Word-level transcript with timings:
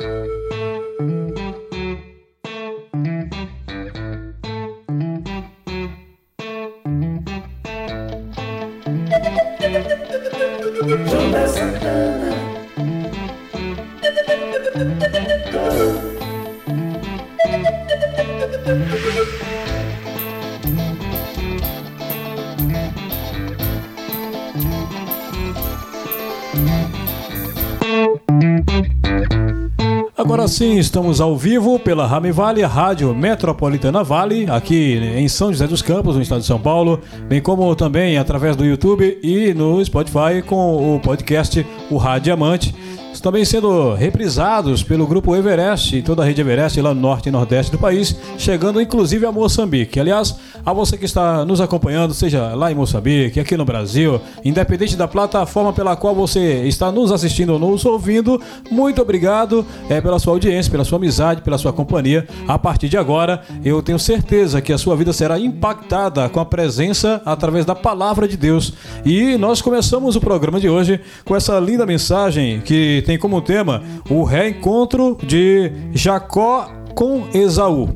Agora 0.00 0.57
sim, 30.58 30.76
estamos 30.76 31.20
ao 31.20 31.36
vivo 31.36 31.78
pela 31.78 32.04
Rame 32.04 32.32
Vale, 32.32 32.62
Rádio 32.62 33.14
Metropolitana 33.14 34.02
Vale, 34.02 34.44
aqui 34.50 34.94
em 34.94 35.28
São 35.28 35.52
José 35.52 35.68
dos 35.68 35.82
Campos, 35.82 36.16
no 36.16 36.22
estado 36.22 36.40
de 36.40 36.48
São 36.48 36.58
Paulo, 36.58 37.00
bem 37.28 37.40
como 37.40 37.72
também 37.76 38.18
através 38.18 38.56
do 38.56 38.64
YouTube 38.64 39.20
e 39.22 39.54
no 39.54 39.84
Spotify 39.84 40.42
com 40.44 40.96
o 40.96 40.98
podcast 40.98 41.64
O 41.88 41.96
Rádio 41.96 42.24
Diamante 42.24 42.74
também 43.20 43.44
sendo 43.44 43.94
reprisados 43.94 44.82
pelo 44.82 45.06
grupo 45.06 45.34
Everest 45.34 45.96
e 45.96 46.02
toda 46.02 46.22
a 46.22 46.24
rede 46.24 46.40
Everest 46.40 46.80
lá 46.80 46.94
no 46.94 47.00
norte 47.00 47.28
e 47.28 47.32
nordeste 47.32 47.72
do 47.72 47.78
país, 47.78 48.16
chegando 48.36 48.80
inclusive 48.80 49.26
a 49.26 49.32
Moçambique. 49.32 49.98
Aliás, 49.98 50.36
a 50.64 50.72
você 50.72 50.96
que 50.96 51.04
está 51.04 51.44
nos 51.44 51.60
acompanhando, 51.60 52.14
seja 52.14 52.54
lá 52.54 52.70
em 52.70 52.74
Moçambique, 52.74 53.40
aqui 53.40 53.56
no 53.56 53.64
Brasil, 53.64 54.20
independente 54.44 54.96
da 54.96 55.08
plataforma 55.08 55.72
pela 55.72 55.96
qual 55.96 56.14
você 56.14 56.66
está 56.66 56.92
nos 56.92 57.12
assistindo 57.12 57.54
ou 57.54 57.58
nos 57.58 57.84
ouvindo, 57.84 58.40
muito 58.70 59.00
obrigado 59.00 59.64
é, 59.88 60.00
pela 60.00 60.18
sua 60.18 60.32
audiência, 60.32 60.70
pela 60.70 60.84
sua 60.84 60.98
amizade, 60.98 61.42
pela 61.42 61.58
sua 61.58 61.72
companhia. 61.72 62.26
A 62.46 62.58
partir 62.58 62.88
de 62.88 62.96
agora, 62.96 63.42
eu 63.64 63.82
tenho 63.82 63.98
certeza 63.98 64.60
que 64.60 64.72
a 64.72 64.78
sua 64.78 64.96
vida 64.96 65.12
será 65.12 65.38
impactada 65.38 66.28
com 66.28 66.40
a 66.40 66.44
presença 66.44 67.22
através 67.24 67.64
da 67.64 67.74
palavra 67.74 68.28
de 68.28 68.36
Deus. 68.36 68.72
E 69.04 69.36
nós 69.36 69.62
começamos 69.62 70.16
o 70.16 70.20
programa 70.20 70.60
de 70.60 70.68
hoje 70.68 71.00
com 71.24 71.34
essa 71.34 71.58
linda 71.58 71.86
mensagem 71.86 72.60
que 72.60 73.02
tem 73.06 73.18
como 73.18 73.40
tema 73.40 73.82
o 74.10 74.24
reencontro 74.24 75.16
de 75.22 75.72
Jacó 75.92 76.70
com 76.94 77.28
Esaú. 77.32 77.88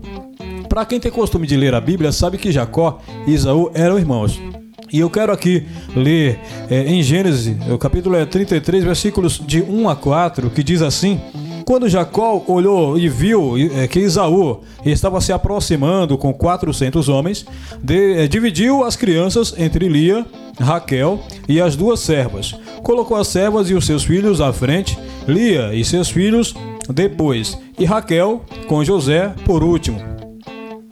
Para 0.72 0.86
quem 0.86 0.98
tem 0.98 1.12
costume 1.12 1.46
de 1.46 1.54
ler 1.54 1.74
a 1.74 1.80
Bíblia, 1.82 2.10
sabe 2.10 2.38
que 2.38 2.50
Jacó 2.50 2.98
e 3.26 3.34
Esaú 3.34 3.70
eram 3.74 3.98
irmãos. 3.98 4.40
E 4.90 5.00
eu 5.00 5.10
quero 5.10 5.30
aqui 5.30 5.66
ler 5.94 6.40
é, 6.70 6.84
em 6.86 7.02
Gênesis, 7.02 7.54
o 7.70 7.76
capítulo 7.76 8.16
é 8.16 8.24
33, 8.24 8.82
versículos 8.82 9.38
de 9.38 9.60
1 9.60 9.90
a 9.90 9.94
4, 9.94 10.48
que 10.48 10.62
diz 10.62 10.80
assim: 10.80 11.20
Quando 11.66 11.90
Jacó 11.90 12.42
olhou 12.46 12.98
e 12.98 13.06
viu 13.06 13.52
é, 13.58 13.86
que 13.86 13.98
Esaú 13.98 14.62
estava 14.82 15.20
se 15.20 15.30
aproximando 15.30 16.16
com 16.16 16.32
400 16.32 17.06
homens, 17.06 17.44
de, 17.82 18.14
é, 18.14 18.26
dividiu 18.26 18.82
as 18.82 18.96
crianças 18.96 19.54
entre 19.58 19.90
Lia, 19.90 20.24
Raquel 20.58 21.20
e 21.46 21.60
as 21.60 21.76
duas 21.76 22.00
servas. 22.00 22.54
Colocou 22.82 23.18
as 23.18 23.28
servas 23.28 23.68
e 23.68 23.74
os 23.74 23.84
seus 23.84 24.04
filhos 24.04 24.40
à 24.40 24.54
frente, 24.54 24.98
Lia 25.28 25.74
e 25.74 25.84
seus 25.84 26.08
filhos 26.08 26.54
depois, 26.88 27.58
e 27.78 27.84
Raquel 27.84 28.42
com 28.66 28.82
José 28.82 29.34
por 29.44 29.62
último. 29.62 30.21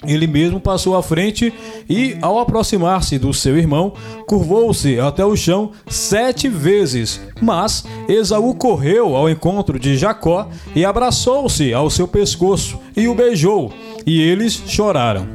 Ele 0.07 0.27
mesmo 0.27 0.59
passou 0.59 0.97
à 0.97 1.03
frente 1.03 1.53
e, 1.89 2.17
ao 2.23 2.39
aproximar-se 2.39 3.19
do 3.19 3.35
seu 3.35 3.59
irmão, 3.59 3.93
curvou-se 4.27 4.99
até 4.99 5.25
o 5.25 5.37
chão 5.37 5.73
sete 5.89 6.49
vezes. 6.49 7.21
Mas 7.41 7.85
Esaú 8.09 8.55
correu 8.55 9.15
ao 9.15 9.29
encontro 9.29 9.79
de 9.79 9.97
Jacó 9.97 10.49
e 10.75 10.85
abraçou-se 10.85 11.75
ao 11.75 11.91
seu 11.91 12.09
pescoço 12.09 12.79
e 12.97 13.09
o 13.09 13.15
beijou, 13.15 13.73
e 14.07 14.21
eles 14.21 14.63
choraram. 14.67 15.29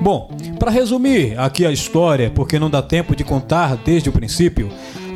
Bom, 0.00 0.30
para 0.58 0.70
resumir 0.70 1.38
aqui 1.38 1.66
a 1.66 1.72
história, 1.72 2.30
porque 2.30 2.58
não 2.58 2.70
dá 2.70 2.80
tempo 2.80 3.16
de 3.16 3.24
contar 3.24 3.76
desde 3.76 4.08
o 4.08 4.12
princípio, 4.12 4.68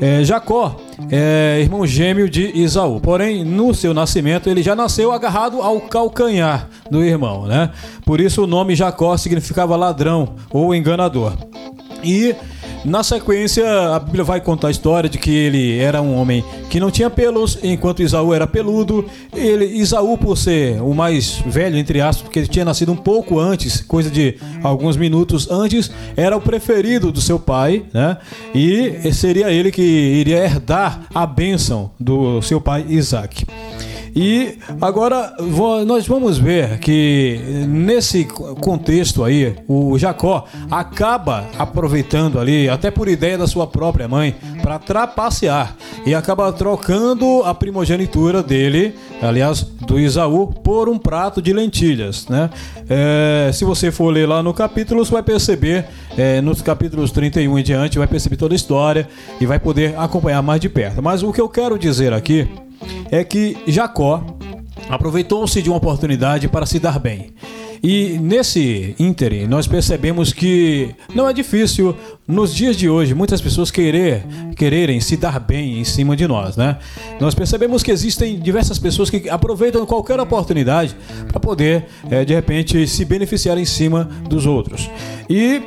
é, 0.02 0.24
Jacó 0.24 0.74
é 1.12 1.60
irmão 1.60 1.86
gêmeo 1.86 2.28
de 2.28 2.50
Isaú. 2.58 3.00
Porém, 3.00 3.44
no 3.44 3.72
seu 3.72 3.94
nascimento, 3.94 4.50
ele 4.50 4.60
já 4.60 4.74
nasceu 4.74 5.12
agarrado 5.12 5.62
ao 5.62 5.80
calcanhar 5.82 6.68
do 6.90 7.04
irmão, 7.04 7.46
né? 7.46 7.70
Por 8.04 8.20
isso 8.20 8.42
o 8.42 8.46
nome 8.48 8.74
Jacó 8.74 9.16
significava 9.16 9.76
ladrão 9.76 10.34
ou 10.50 10.74
enganador. 10.74 11.34
E 12.02 12.34
na 12.84 13.02
sequência, 13.02 13.64
a 13.94 13.98
Bíblia 13.98 14.24
vai 14.24 14.40
contar 14.40 14.68
a 14.68 14.70
história 14.70 15.08
de 15.08 15.18
que 15.18 15.30
ele 15.30 15.78
era 15.78 16.02
um 16.02 16.16
homem 16.16 16.44
que 16.68 16.80
não 16.80 16.90
tinha 16.90 17.08
pelos, 17.08 17.58
enquanto 17.62 18.02
Isaú 18.02 18.34
era 18.34 18.46
peludo. 18.46 19.04
Ele, 19.34 19.64
Isaú, 19.64 20.18
por 20.18 20.36
ser 20.36 20.82
o 20.82 20.92
mais 20.92 21.42
velho, 21.46 21.76
entre 21.76 22.00
aspas, 22.00 22.22
porque 22.22 22.40
ele 22.40 22.48
tinha 22.48 22.64
nascido 22.64 22.90
um 22.92 22.96
pouco 22.96 23.38
antes, 23.38 23.80
coisa 23.80 24.10
de 24.10 24.36
alguns 24.62 24.96
minutos 24.96 25.50
antes, 25.50 25.90
era 26.16 26.36
o 26.36 26.40
preferido 26.40 27.12
do 27.12 27.20
seu 27.20 27.38
pai, 27.38 27.84
né? 27.92 28.16
E 28.54 29.12
seria 29.12 29.50
ele 29.50 29.70
que 29.70 29.82
iria 29.82 30.44
herdar 30.44 31.06
a 31.14 31.24
bênção 31.24 31.90
do 31.98 32.42
seu 32.42 32.60
pai 32.60 32.84
Isaac. 32.88 33.44
E 34.14 34.58
agora 34.80 35.34
nós 35.86 36.06
vamos 36.06 36.36
ver 36.36 36.78
que 36.78 37.40
nesse 37.66 38.24
contexto 38.60 39.24
aí, 39.24 39.56
o 39.66 39.98
Jacó 39.98 40.44
acaba 40.70 41.48
aproveitando 41.58 42.38
ali, 42.38 42.68
até 42.68 42.90
por 42.90 43.08
ideia 43.08 43.38
da 43.38 43.46
sua 43.46 43.66
própria 43.66 44.06
mãe, 44.06 44.34
para 44.62 44.78
trapacear 44.78 45.74
e 46.04 46.14
acaba 46.14 46.52
trocando 46.52 47.42
a 47.44 47.54
primogenitura 47.54 48.42
dele, 48.42 48.94
aliás, 49.20 49.62
do 49.62 49.98
Isaú, 49.98 50.48
por 50.48 50.88
um 50.88 50.98
prato 50.98 51.40
de 51.40 51.52
lentilhas, 51.52 52.28
né? 52.28 52.50
É, 52.88 53.50
se 53.52 53.64
você 53.64 53.90
for 53.90 54.12
ler 54.12 54.28
lá 54.28 54.42
no 54.42 54.52
capítulo, 54.52 55.04
você 55.04 55.12
vai 55.12 55.22
perceber, 55.22 55.86
é, 56.16 56.40
nos 56.40 56.60
capítulos 56.60 57.10
31 57.10 57.58
em 57.58 57.62
diante, 57.62 57.98
vai 57.98 58.06
perceber 58.06 58.36
toda 58.36 58.54
a 58.54 58.56
história 58.56 59.08
e 59.40 59.46
vai 59.46 59.58
poder 59.58 59.98
acompanhar 59.98 60.42
mais 60.42 60.60
de 60.60 60.68
perto. 60.68 61.02
Mas 61.02 61.22
o 61.22 61.32
que 61.32 61.40
eu 61.40 61.48
quero 61.48 61.78
dizer 61.78 62.12
aqui 62.12 62.48
é 63.10 63.24
que 63.24 63.56
Jacó 63.66 64.24
aproveitou-se 64.88 65.60
de 65.62 65.68
uma 65.68 65.76
oportunidade 65.76 66.48
para 66.48 66.66
se 66.66 66.78
dar 66.78 66.98
bem. 66.98 67.32
E 67.82 68.16
nesse 68.20 68.94
ínterim, 68.96 69.48
nós 69.48 69.66
percebemos 69.66 70.32
que 70.32 70.94
não 71.12 71.28
é 71.28 71.32
difícil 71.32 71.96
nos 72.28 72.54
dias 72.54 72.76
de 72.76 72.88
hoje 72.88 73.12
muitas 73.12 73.40
pessoas 73.40 73.72
querer, 73.72 74.24
quererem 74.56 75.00
se 75.00 75.16
dar 75.16 75.40
bem 75.40 75.80
em 75.80 75.84
cima 75.84 76.14
de 76.14 76.28
nós, 76.28 76.56
né? 76.56 76.78
Nós 77.20 77.34
percebemos 77.34 77.82
que 77.82 77.90
existem 77.90 78.38
diversas 78.38 78.78
pessoas 78.78 79.10
que 79.10 79.28
aproveitam 79.28 79.84
qualquer 79.84 80.20
oportunidade 80.20 80.94
para 81.26 81.40
poder, 81.40 81.86
é, 82.08 82.24
de 82.24 82.32
repente, 82.32 82.86
se 82.86 83.04
beneficiar 83.04 83.58
em 83.58 83.64
cima 83.64 84.04
dos 84.28 84.46
outros. 84.46 84.88
E 85.28 85.60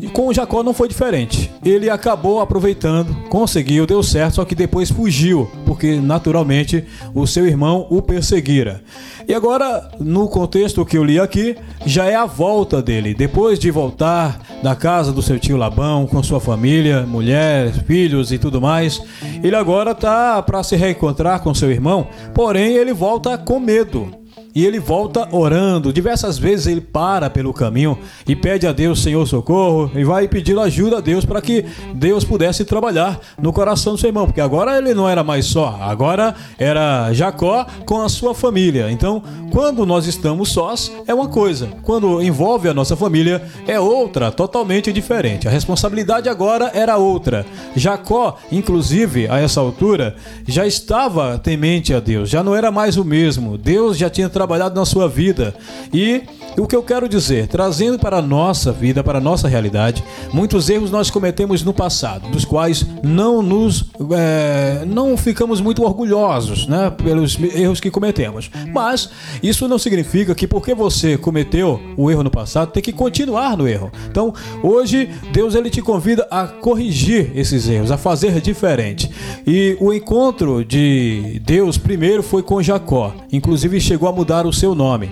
e 0.00 0.08
com 0.08 0.32
Jacó 0.32 0.62
não 0.62 0.74
foi 0.74 0.88
diferente. 0.88 1.50
Ele 1.64 1.88
acabou 1.88 2.40
aproveitando, 2.40 3.14
conseguiu, 3.28 3.86
deu 3.86 4.02
certo, 4.02 4.36
só 4.36 4.44
que 4.44 4.54
depois 4.54 4.90
fugiu, 4.90 5.50
porque 5.64 5.96
naturalmente 5.96 6.84
o 7.14 7.26
seu 7.26 7.46
irmão 7.46 7.86
o 7.90 8.02
perseguira. 8.02 8.82
E 9.28 9.34
agora, 9.34 9.90
no 9.98 10.28
contexto 10.28 10.84
que 10.84 10.96
eu 10.96 11.04
li 11.04 11.18
aqui, 11.18 11.56
já 11.84 12.04
é 12.06 12.14
a 12.14 12.26
volta 12.26 12.80
dele. 12.80 13.14
Depois 13.14 13.58
de 13.58 13.70
voltar 13.70 14.40
da 14.62 14.76
casa 14.76 15.12
do 15.12 15.22
seu 15.22 15.38
tio 15.38 15.56
Labão, 15.56 16.06
com 16.06 16.22
sua 16.22 16.40
família, 16.40 17.02
mulher, 17.02 17.72
filhos 17.84 18.30
e 18.30 18.38
tudo 18.38 18.60
mais, 18.60 19.00
ele 19.42 19.56
agora 19.56 19.94
tá 19.94 20.42
para 20.42 20.62
se 20.62 20.76
reencontrar 20.76 21.40
com 21.40 21.54
seu 21.54 21.70
irmão, 21.70 22.06
porém 22.34 22.74
ele 22.74 22.92
volta 22.92 23.36
com 23.36 23.58
medo. 23.58 24.25
E 24.56 24.64
ele 24.64 24.80
volta 24.80 25.28
orando. 25.32 25.92
Diversas 25.92 26.38
vezes 26.38 26.66
ele 26.66 26.80
para 26.80 27.28
pelo 27.28 27.52
caminho 27.52 27.98
e 28.26 28.34
pede 28.34 28.66
a 28.66 28.72
Deus, 28.72 29.02
Senhor, 29.02 29.26
socorro, 29.26 29.90
e 29.94 30.02
vai 30.02 30.26
pedindo 30.26 30.62
ajuda 30.62 30.96
a 30.96 31.00
Deus 31.02 31.26
para 31.26 31.42
que 31.42 31.66
Deus 31.94 32.24
pudesse 32.24 32.64
trabalhar 32.64 33.20
no 33.38 33.52
coração 33.52 33.92
do 33.92 33.98
seu 33.98 34.08
irmão. 34.08 34.24
Porque 34.24 34.40
agora 34.40 34.78
ele 34.78 34.94
não 34.94 35.06
era 35.06 35.22
mais 35.22 35.44
só, 35.44 35.78
agora 35.78 36.34
era 36.58 37.12
Jacó 37.12 37.66
com 37.84 38.00
a 38.00 38.08
sua 38.08 38.34
família. 38.34 38.90
Então, 38.90 39.22
quando 39.52 39.84
nós 39.84 40.06
estamos 40.06 40.48
sós, 40.48 40.90
é 41.06 41.12
uma 41.12 41.28
coisa. 41.28 41.68
Quando 41.82 42.22
envolve 42.22 42.66
a 42.66 42.72
nossa 42.72 42.96
família, 42.96 43.42
é 43.66 43.78
outra, 43.78 44.32
totalmente 44.32 44.90
diferente. 44.90 45.46
A 45.46 45.50
responsabilidade 45.50 46.30
agora 46.30 46.70
era 46.72 46.96
outra. 46.96 47.44
Jacó, 47.74 48.38
inclusive, 48.50 49.28
a 49.28 49.38
essa 49.38 49.60
altura, 49.60 50.16
já 50.48 50.66
estava 50.66 51.38
temente 51.38 51.92
a 51.92 52.00
Deus, 52.00 52.30
já 52.30 52.42
não 52.42 52.56
era 52.56 52.70
mais 52.70 52.96
o 52.96 53.04
mesmo. 53.04 53.58
Deus 53.58 53.98
já 53.98 54.08
tinha 54.08 54.30
trabalhado 54.30 54.45
trabalhado 54.46 54.78
na 54.78 54.86
sua 54.86 55.08
vida. 55.08 55.52
E 55.92 56.22
o 56.56 56.66
que 56.66 56.74
eu 56.74 56.82
quero 56.82 57.08
dizer, 57.08 57.48
trazendo 57.48 57.98
para 57.98 58.18
a 58.18 58.22
nossa 58.22 58.72
vida, 58.72 59.04
para 59.04 59.18
a 59.18 59.20
nossa 59.20 59.48
realidade, 59.48 60.02
muitos 60.32 60.68
erros 60.70 60.90
nós 60.90 61.10
cometemos 61.10 61.62
no 61.62 61.72
passado, 61.72 62.28
dos 62.30 62.44
quais 62.44 62.86
não 63.02 63.42
nos 63.42 63.84
é, 64.12 64.84
não 64.86 65.16
ficamos 65.16 65.60
muito 65.60 65.82
orgulhosos, 65.82 66.66
né, 66.66 66.90
pelos 66.90 67.38
erros 67.54 67.80
que 67.80 67.90
cometemos. 67.90 68.50
Mas 68.72 69.10
isso 69.42 69.68
não 69.68 69.78
significa 69.78 70.34
que 70.34 70.46
porque 70.46 70.74
você 70.74 71.18
cometeu 71.18 71.80
o 71.96 72.10
erro 72.10 72.22
no 72.22 72.30
passado, 72.30 72.72
tem 72.72 72.82
que 72.82 72.92
continuar 72.92 73.56
no 73.56 73.68
erro. 73.68 73.90
Então, 74.10 74.32
hoje 74.62 75.10
Deus 75.32 75.54
ele 75.54 75.70
te 75.70 75.82
convida 75.82 76.26
a 76.30 76.46
corrigir 76.46 77.32
esses 77.34 77.68
erros, 77.68 77.90
a 77.90 77.96
fazer 77.96 78.40
diferente. 78.40 79.10
E 79.46 79.76
o 79.80 79.92
encontro 79.92 80.64
de 80.64 81.40
Deus 81.44 81.78
primeiro 81.78 82.22
foi 82.22 82.42
com 82.42 82.62
Jacó, 82.62 83.14
inclusive 83.32 83.80
chegou 83.80 84.08
a 84.08 84.12
mudar 84.12 84.46
o 84.46 84.52
seu 84.52 84.74
nome. 84.74 85.10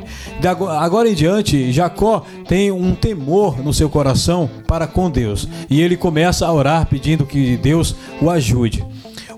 agora 0.79 1.09
em 1.09 1.15
Jacó 1.73 2.25
tem 2.47 2.71
um 2.71 2.95
temor 2.95 3.63
no 3.63 3.73
seu 3.73 3.89
coração 3.89 4.51
para 4.67 4.87
com 4.87 5.11
Deus 5.11 5.49
e 5.71 5.81
ele 5.81 5.97
começa 5.97 6.47
a 6.47 6.53
orar 6.53 6.87
pedindo 6.87 7.27
que 7.27 7.57
Deus 7.57 7.95
o 8.21 8.31
ajude. 8.31 8.85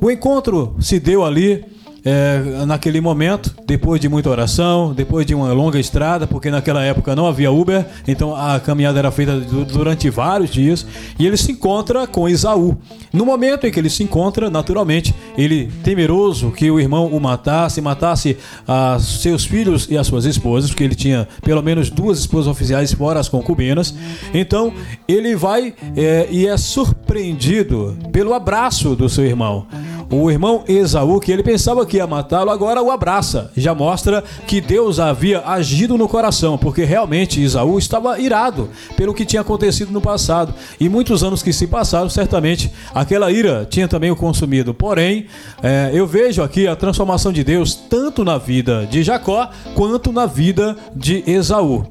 O 0.01 0.11
encontro 0.11 0.75
se 0.81 1.01
deu 1.01 1.25
ali 1.25 1.65
é, 2.07 2.65
naquele 2.65 3.01
momento, 3.01 3.53
depois 3.67 4.01
de 4.01 4.09
muita 4.09 4.31
oração, 4.31 4.95
depois 4.95 5.27
de 5.27 5.35
uma 5.35 5.53
longa 5.53 5.77
estrada, 5.77 6.25
porque 6.25 6.53
naquela 6.53 6.81
época 6.85 7.17
não 7.17 7.27
havia 7.27 7.51
Uber, 7.51 7.85
então 8.07 8.35
a 8.35 8.61
caminhada 8.61 9.01
era 9.01 9.11
feita 9.11 9.37
durante 9.41 10.09
vários 10.09 10.51
dias, 10.51 10.87
e 11.19 11.27
ele 11.27 11.37
se 11.37 11.51
encontra 11.51 12.07
com 12.07 12.29
Isaú. 12.29 12.79
No 13.13 13.27
momento 13.27 13.67
em 13.67 13.73
que 13.73 13.81
ele 13.81 13.91
se 13.91 14.05
encontra, 14.05 14.49
naturalmente, 14.49 15.13
ele 15.37 15.67
temeroso 15.83 16.53
que 16.53 16.71
o 16.71 16.79
irmão 16.79 17.09
o 17.09 17.21
matasse, 17.21 17.81
matasse 17.81 18.37
a 18.69 18.99
seus 19.01 19.45
filhos 19.45 19.89
e 19.91 19.99
as 19.99 20.07
suas 20.07 20.25
esposas, 20.27 20.71
porque 20.71 20.85
ele 20.85 20.95
tinha 20.95 21.27
pelo 21.43 21.61
menos 21.61 21.91
duas 21.91 22.21
esposas 22.21 22.47
oficiais 22.47 22.93
fora 22.93 23.19
as 23.19 23.29
concubinas. 23.29 23.93
Então 24.33 24.73
ele 25.09 25.35
vai 25.35 25.75
é, 25.97 26.29
e 26.31 26.47
é 26.47 26.57
surpreendido 26.57 27.97
pelo 28.13 28.33
abraço 28.33 28.95
do 28.95 29.09
seu 29.09 29.25
irmão. 29.25 29.67
O 30.11 30.31
irmão 30.31 30.63
Esaú, 30.69 31.19
que 31.19 31.33
ele 31.33 31.43
pensava 31.43 31.85
que 31.85 31.97
ia 31.97 32.07
matá-lo, 32.07 32.51
agora 32.51 32.81
o 32.81 32.93
abraça. 32.93 33.51
Já 33.57 33.75
mostra 33.75 34.23
que 34.47 34.61
Deus 34.61 35.01
havia 35.01 35.41
agido 35.41 35.99
no 35.99 36.09
coração, 36.09 36.57
porque 36.57 36.85
realmente 36.85 37.43
Esaú 37.43 37.77
estava 37.77 38.19
irado 38.21 38.71
pelo 38.97 39.13
que 39.13 39.25
tinha 39.25 39.43
acontecido 39.43 39.91
no 39.91 40.01
passado. 40.01 40.55
E 40.79 40.89
muitos 40.89 41.25
anos 41.25 41.43
que 41.43 41.53
se 41.53 41.67
passaram, 41.67 42.09
certamente 42.09 42.71
aquela 42.95 43.33
ira 43.33 43.67
tinha 43.69 43.89
também 43.89 44.11
o 44.11 44.17
consumido. 44.17 44.73
Porém, 44.73 45.27
é, 45.61 45.91
eu 45.93 46.07
vejo 46.07 46.41
aqui 46.41 46.69
a 46.69 46.77
transformação 46.77 47.33
de 47.33 47.43
Deus 47.43 47.75
tanto 47.75 48.25
na 48.25 48.39
vida 48.39 48.87
de 48.87 49.03
Jacó 49.03 49.51
quanto 49.75 50.13
na 50.13 50.27
vida 50.27 50.77
de 50.95 51.25
Esaú. 51.27 51.85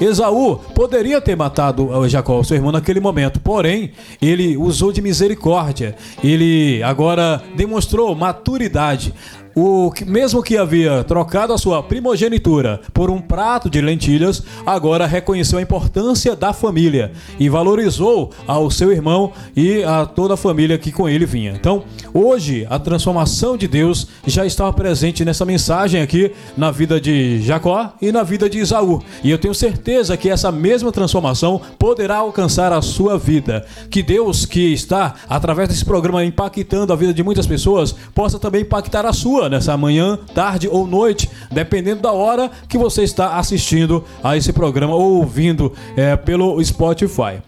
Esaú 0.00 0.56
poderia 0.74 1.20
ter 1.20 1.36
matado 1.36 1.90
Jacó, 2.08 2.42
seu 2.42 2.56
irmão, 2.56 2.72
naquele 2.72 3.00
momento, 3.00 3.38
porém, 3.38 3.92
ele 4.20 4.56
usou 4.56 4.92
de 4.92 5.02
misericórdia. 5.02 5.94
Ele 6.24 6.82
agora 6.82 7.42
demonstrou 7.60 8.14
maturidade 8.14 9.12
o 9.54 9.90
que, 9.90 10.04
mesmo 10.04 10.42
que 10.42 10.56
havia 10.56 11.02
trocado 11.04 11.52
a 11.52 11.58
sua 11.58 11.82
primogenitura 11.82 12.80
por 12.92 13.10
um 13.10 13.20
prato 13.20 13.68
de 13.68 13.80
lentilhas, 13.80 14.42
agora 14.64 15.06
reconheceu 15.06 15.58
a 15.58 15.62
importância 15.62 16.36
da 16.36 16.52
família 16.52 17.12
e 17.38 17.48
valorizou 17.48 18.30
ao 18.46 18.70
seu 18.70 18.92
irmão 18.92 19.32
e 19.56 19.82
a 19.82 20.06
toda 20.06 20.34
a 20.34 20.36
família 20.36 20.78
que 20.78 20.92
com 20.92 21.08
ele 21.08 21.26
vinha. 21.26 21.52
Então, 21.52 21.84
hoje, 22.14 22.66
a 22.70 22.78
transformação 22.78 23.56
de 23.56 23.66
Deus 23.66 24.06
já 24.26 24.46
estava 24.46 24.72
presente 24.72 25.24
nessa 25.24 25.44
mensagem 25.44 26.00
aqui 26.00 26.32
na 26.56 26.70
vida 26.70 27.00
de 27.00 27.42
Jacó 27.42 27.92
e 28.00 28.12
na 28.12 28.22
vida 28.22 28.48
de 28.48 28.58
Isaú. 28.58 29.02
E 29.22 29.30
eu 29.30 29.38
tenho 29.38 29.54
certeza 29.54 30.16
que 30.16 30.28
essa 30.28 30.52
mesma 30.52 30.92
transformação 30.92 31.60
poderá 31.78 32.16
alcançar 32.18 32.72
a 32.72 32.82
sua 32.82 33.18
vida. 33.18 33.66
Que 33.90 34.02
Deus, 34.02 34.46
que 34.46 34.72
está 34.72 35.14
através 35.28 35.68
desse 35.68 35.84
programa 35.84 36.24
impactando 36.24 36.92
a 36.92 36.96
vida 36.96 37.12
de 37.14 37.22
muitas 37.22 37.46
pessoas, 37.46 37.94
possa 38.14 38.38
também 38.38 38.62
impactar 38.62 39.06
a 39.06 39.12
sua 39.12 39.39
nessa 39.48 39.76
manhã, 39.76 40.18
tarde 40.34 40.68
ou 40.68 40.86
noite, 40.86 41.30
dependendo 41.50 42.02
da 42.02 42.12
hora 42.12 42.50
que 42.68 42.78
você 42.78 43.02
está 43.02 43.38
assistindo 43.38 44.04
a 44.22 44.36
esse 44.36 44.52
programa 44.52 44.94
ou 44.94 45.18
ouvindo 45.18 45.72
é, 45.96 46.16
pelo 46.16 46.62
Spotify. 46.62 47.40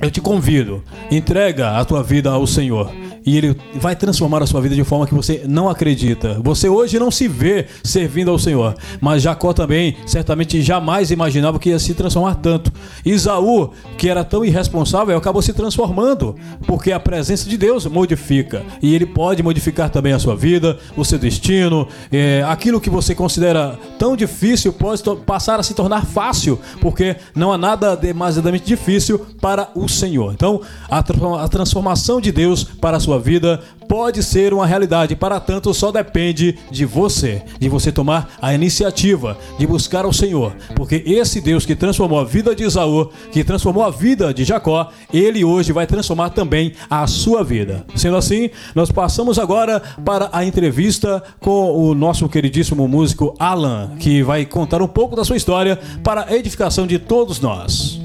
Eu 0.00 0.10
te 0.10 0.20
convido, 0.20 0.82
entrega 1.10 1.76
a 1.76 1.84
tua 1.84 2.02
vida 2.02 2.30
ao 2.30 2.46
Senhor 2.46 2.90
e 3.28 3.36
ele 3.36 3.54
vai 3.74 3.94
transformar 3.94 4.42
a 4.42 4.46
sua 4.46 4.62
vida 4.62 4.74
de 4.74 4.82
forma 4.82 5.06
que 5.06 5.14
você 5.14 5.42
não 5.46 5.68
acredita. 5.68 6.40
Você 6.42 6.66
hoje 6.66 6.98
não 6.98 7.10
se 7.10 7.28
vê 7.28 7.66
servindo 7.84 8.30
ao 8.30 8.38
Senhor, 8.38 8.74
mas 9.02 9.22
Jacó 9.22 9.52
também 9.52 9.96
certamente 10.06 10.62
jamais 10.62 11.10
imaginava 11.10 11.58
que 11.58 11.68
ia 11.68 11.78
se 11.78 11.92
transformar 11.92 12.36
tanto. 12.36 12.72
Isaú, 13.04 13.70
que 13.98 14.08
era 14.08 14.24
tão 14.24 14.46
irresponsável, 14.46 15.14
acabou 15.14 15.42
se 15.42 15.52
transformando, 15.52 16.36
porque 16.66 16.90
a 16.90 16.98
presença 16.98 17.46
de 17.46 17.58
Deus 17.58 17.84
modifica 17.84 18.64
e 18.80 18.94
ele 18.94 19.04
pode 19.04 19.42
modificar 19.42 19.90
também 19.90 20.14
a 20.14 20.18
sua 20.18 20.34
vida, 20.34 20.78
o 20.96 21.04
seu 21.04 21.18
destino, 21.18 21.86
é, 22.10 22.42
aquilo 22.48 22.80
que 22.80 22.88
você 22.88 23.14
considera 23.14 23.78
tão 23.98 24.16
difícil 24.16 24.72
pode 24.72 25.02
passar 25.26 25.60
a 25.60 25.62
se 25.62 25.74
tornar 25.74 26.06
fácil, 26.06 26.58
porque 26.80 27.16
não 27.34 27.52
há 27.52 27.58
nada 27.58 27.94
demasiadamente 27.94 28.64
difícil 28.64 29.18
para 29.38 29.68
o 29.74 29.86
Senhor. 29.86 30.32
Então, 30.32 30.62
a, 30.88 30.98
a 30.98 31.48
transformação 31.48 32.22
de 32.22 32.32
Deus 32.32 32.64
para 32.64 32.96
a 32.96 33.00
sua 33.00 33.17
sua 33.18 33.20
vida 33.20 33.60
pode 33.88 34.22
ser 34.22 34.54
uma 34.54 34.66
realidade. 34.66 35.16
Para 35.16 35.40
tanto, 35.40 35.74
só 35.74 35.90
depende 35.90 36.56
de 36.70 36.84
você, 36.84 37.42
de 37.58 37.68
você 37.68 37.90
tomar 37.90 38.30
a 38.40 38.54
iniciativa 38.54 39.36
de 39.58 39.66
buscar 39.66 40.06
o 40.06 40.12
Senhor, 40.12 40.54
porque 40.74 41.02
esse 41.04 41.40
Deus 41.40 41.66
que 41.66 41.74
transformou 41.74 42.20
a 42.20 42.24
vida 42.24 42.54
de 42.54 42.64
Isaú, 42.64 43.10
que 43.32 43.42
transformou 43.42 43.82
a 43.82 43.90
vida 43.90 44.32
de 44.32 44.44
Jacó, 44.44 44.90
ele 45.12 45.44
hoje 45.44 45.72
vai 45.72 45.86
transformar 45.86 46.30
também 46.30 46.72
a 46.88 47.06
sua 47.06 47.42
vida. 47.42 47.84
Sendo 47.96 48.16
assim, 48.16 48.50
nós 48.74 48.92
passamos 48.92 49.38
agora 49.38 49.82
para 50.04 50.28
a 50.32 50.44
entrevista 50.44 51.22
com 51.40 51.72
o 51.72 51.94
nosso 51.94 52.28
queridíssimo 52.28 52.86
músico 52.86 53.34
Alan, 53.38 53.96
que 53.98 54.22
vai 54.22 54.44
contar 54.44 54.80
um 54.80 54.88
pouco 54.88 55.16
da 55.16 55.24
sua 55.24 55.36
história 55.36 55.78
para 56.04 56.26
a 56.28 56.36
edificação 56.36 56.86
de 56.86 56.98
todos 56.98 57.40
nós. 57.40 58.00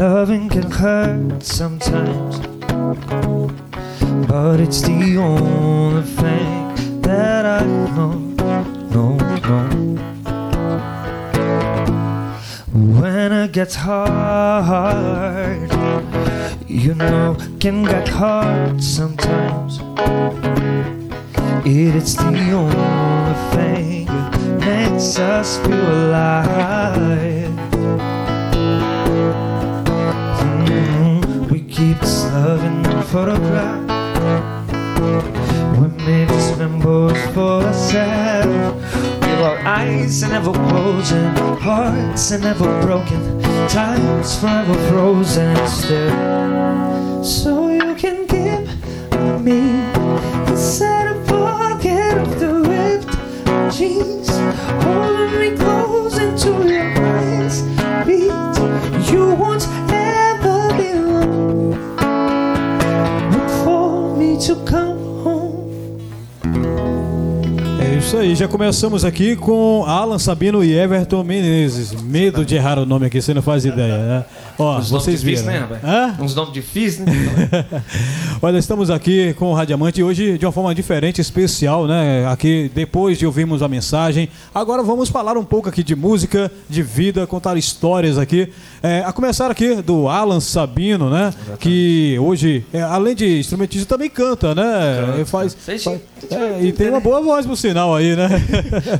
Loving 0.00 0.48
can 0.48 0.70
hurt 0.70 1.42
sometimes, 1.42 2.38
but 4.26 4.58
it's 4.58 4.80
the 4.80 5.18
only 5.18 6.02
thing 6.02 7.02
that 7.02 7.44
I 7.44 7.66
know, 7.66 8.12
no, 8.94 9.18
no. 9.44 9.60
When 12.72 13.32
it 13.32 13.52
gets 13.52 13.74
hard, 13.74 15.70
you 16.66 16.94
know, 16.94 17.36
can 17.60 17.84
get 17.84 18.08
hard 18.08 18.82
sometimes. 18.82 19.80
It's 21.66 22.14
the 22.14 22.52
only 22.54 23.34
thing 23.54 24.06
that 24.06 24.60
makes 24.60 25.18
us 25.18 25.58
feel 25.58 26.06
alive. 26.06 27.69
We 31.80 31.86
keep 31.94 32.00
this 32.00 32.24
loving 32.24 32.84
photograph. 33.04 33.80
We 35.80 35.88
made 36.04 36.28
these 36.28 36.58
memories 36.58 37.34
for 37.34 37.62
ourselves. 37.62 38.96
With 39.22 39.40
our 39.40 39.58
eyes 39.60 40.22
are 40.22 40.28
never 40.28 40.52
closing, 40.52 41.34
hearts 41.58 42.32
are 42.32 42.38
never 42.38 42.82
broken, 42.82 43.40
time's 43.68 44.38
forever 44.38 44.74
frozen 44.90 45.56
still. 45.68 47.24
So 47.24 47.70
you 47.70 47.94
can 47.94 48.26
give 48.26 49.42
me 49.42 49.60
inside 50.50 51.16
a 51.16 51.24
pocket 51.24 52.18
of 52.18 52.38
the 52.40 52.60
ripped 52.68 53.74
jeans, 53.74 54.28
holding 54.84 55.40
me 55.40 55.56
close 55.56 55.99
isso 68.10 68.16
isso 68.16 68.18
aí, 68.18 68.34
já 68.34 68.48
começamos 68.48 69.04
aqui 69.04 69.36
com 69.36 69.84
Alan 69.86 70.18
Sabino 70.18 70.64
e 70.64 70.76
Everton 70.76 71.22
Menezes. 71.22 71.92
Medo 72.02 72.44
de 72.44 72.56
errar 72.56 72.76
o 72.76 72.84
nome 72.84 73.06
aqui, 73.06 73.22
você 73.22 73.32
não 73.32 73.40
faz 73.40 73.64
ideia, 73.64 73.98
né? 73.98 74.24
Ó, 74.58 74.78
Uns 74.78 74.90
vocês 74.90 75.22
viram. 75.22 75.44
Né, 75.44 75.80
Hã? 75.84 76.16
Uns 76.20 76.34
nomes 76.34 76.52
difíceis, 76.52 77.06
né? 77.06 77.64
Olha, 78.42 78.58
estamos 78.58 78.90
aqui 78.90 79.32
com 79.34 79.52
o 79.52 79.54
Radiamante 79.54 80.02
hoje 80.02 80.36
de 80.36 80.44
uma 80.44 80.50
forma 80.50 80.74
diferente, 80.74 81.20
especial, 81.20 81.86
né? 81.86 82.26
Aqui, 82.26 82.68
depois 82.74 83.16
de 83.16 83.26
ouvirmos 83.26 83.62
a 83.62 83.68
mensagem. 83.68 84.28
Agora 84.52 84.82
vamos 84.82 85.08
falar 85.08 85.38
um 85.38 85.44
pouco 85.44 85.68
aqui 85.68 85.84
de 85.84 85.94
música, 85.94 86.50
de 86.68 86.82
vida, 86.82 87.26
contar 87.28 87.56
histórias 87.56 88.18
aqui. 88.18 88.52
É, 88.82 89.04
a 89.06 89.12
começar 89.12 89.50
aqui 89.50 89.76
do 89.76 90.08
Alan 90.08 90.40
Sabino, 90.40 91.08
né? 91.10 91.28
Exatamente. 91.28 91.58
Que 91.60 92.18
hoje, 92.18 92.64
é, 92.72 92.82
além 92.82 93.14
de 93.14 93.38
instrumentista, 93.38 93.86
também 93.86 94.10
canta, 94.10 94.52
né? 94.52 95.06
Canta. 95.06 95.26
Faz, 95.26 95.54
faz 95.54 95.84
é, 96.30 96.62
e 96.62 96.72
tem 96.72 96.90
uma 96.90 97.00
boa 97.00 97.20
voz 97.20 97.46
por 97.46 97.56
sinal 97.56 97.94
aí, 97.94 97.99
né? 98.16 98.28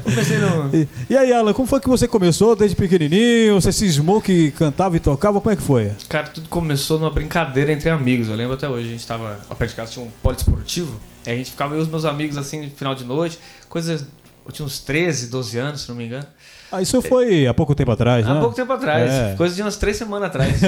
Comecei 0.03 0.39
no... 0.39 0.71
e, 0.75 0.89
e 1.09 1.17
aí, 1.17 1.33
Alan, 1.33 1.53
como 1.53 1.67
foi 1.67 1.81
que 1.81 1.89
você 1.89 2.07
começou 2.07 2.55
desde 2.55 2.77
pequenininho? 2.77 3.61
Você 3.61 3.73
cismou 3.73 4.21
que 4.21 4.51
cantava 4.53 4.97
e 4.97 5.01
tocava? 5.01 5.41
Como 5.41 5.53
é 5.53 5.57
que 5.57 5.63
foi? 5.63 5.93
Cara, 6.09 6.29
tudo 6.29 6.49
começou 6.49 6.99
numa 6.99 7.11
brincadeira 7.11 7.73
entre 7.73 7.91
amigos. 7.91 8.29
Eu 8.29 8.37
lembro 8.37 8.55
até 8.55 8.69
hoje, 8.69 8.89
a 8.89 8.93
gente 8.93 9.07
tava, 9.07 9.41
a 9.49 9.55
perto 9.55 9.71
de 9.71 9.77
casa 9.77 9.93
tinha 9.93 10.05
um 10.05 10.11
poliesportivo, 10.23 11.01
aí 11.27 11.35
a 11.35 11.37
gente 11.37 11.51
ficava 11.51 11.75
eu 11.75 11.81
e 11.81 11.83
os 11.83 11.89
meus 11.89 12.05
amigos 12.05 12.37
assim, 12.37 12.65
no 12.65 12.71
final 12.71 12.95
de 12.95 13.05
noite, 13.05 13.39
coisas. 13.69 14.07
Eu 14.47 14.53
tinha 14.53 14.67
uns 14.67 14.81
13, 14.81 15.29
12 15.29 15.59
anos, 15.59 15.81
se 15.83 15.89
não 15.89 15.97
me 15.97 16.07
engano. 16.07 16.27
Ah, 16.73 16.81
isso 16.81 17.01
foi 17.03 17.47
há 17.47 17.55
pouco 17.55 17.75
tempo 17.75 17.91
atrás, 17.91 18.25
há 18.27 18.33
né? 18.33 18.39
Há 18.39 18.41
pouco 18.41 18.57
tempo 18.57 18.73
atrás, 18.73 19.11
é. 19.11 19.35
coisa 19.37 19.55
de 19.55 19.61
umas 19.61 19.77
três 19.77 19.97
semanas 19.97 20.29
atrás. 20.29 20.61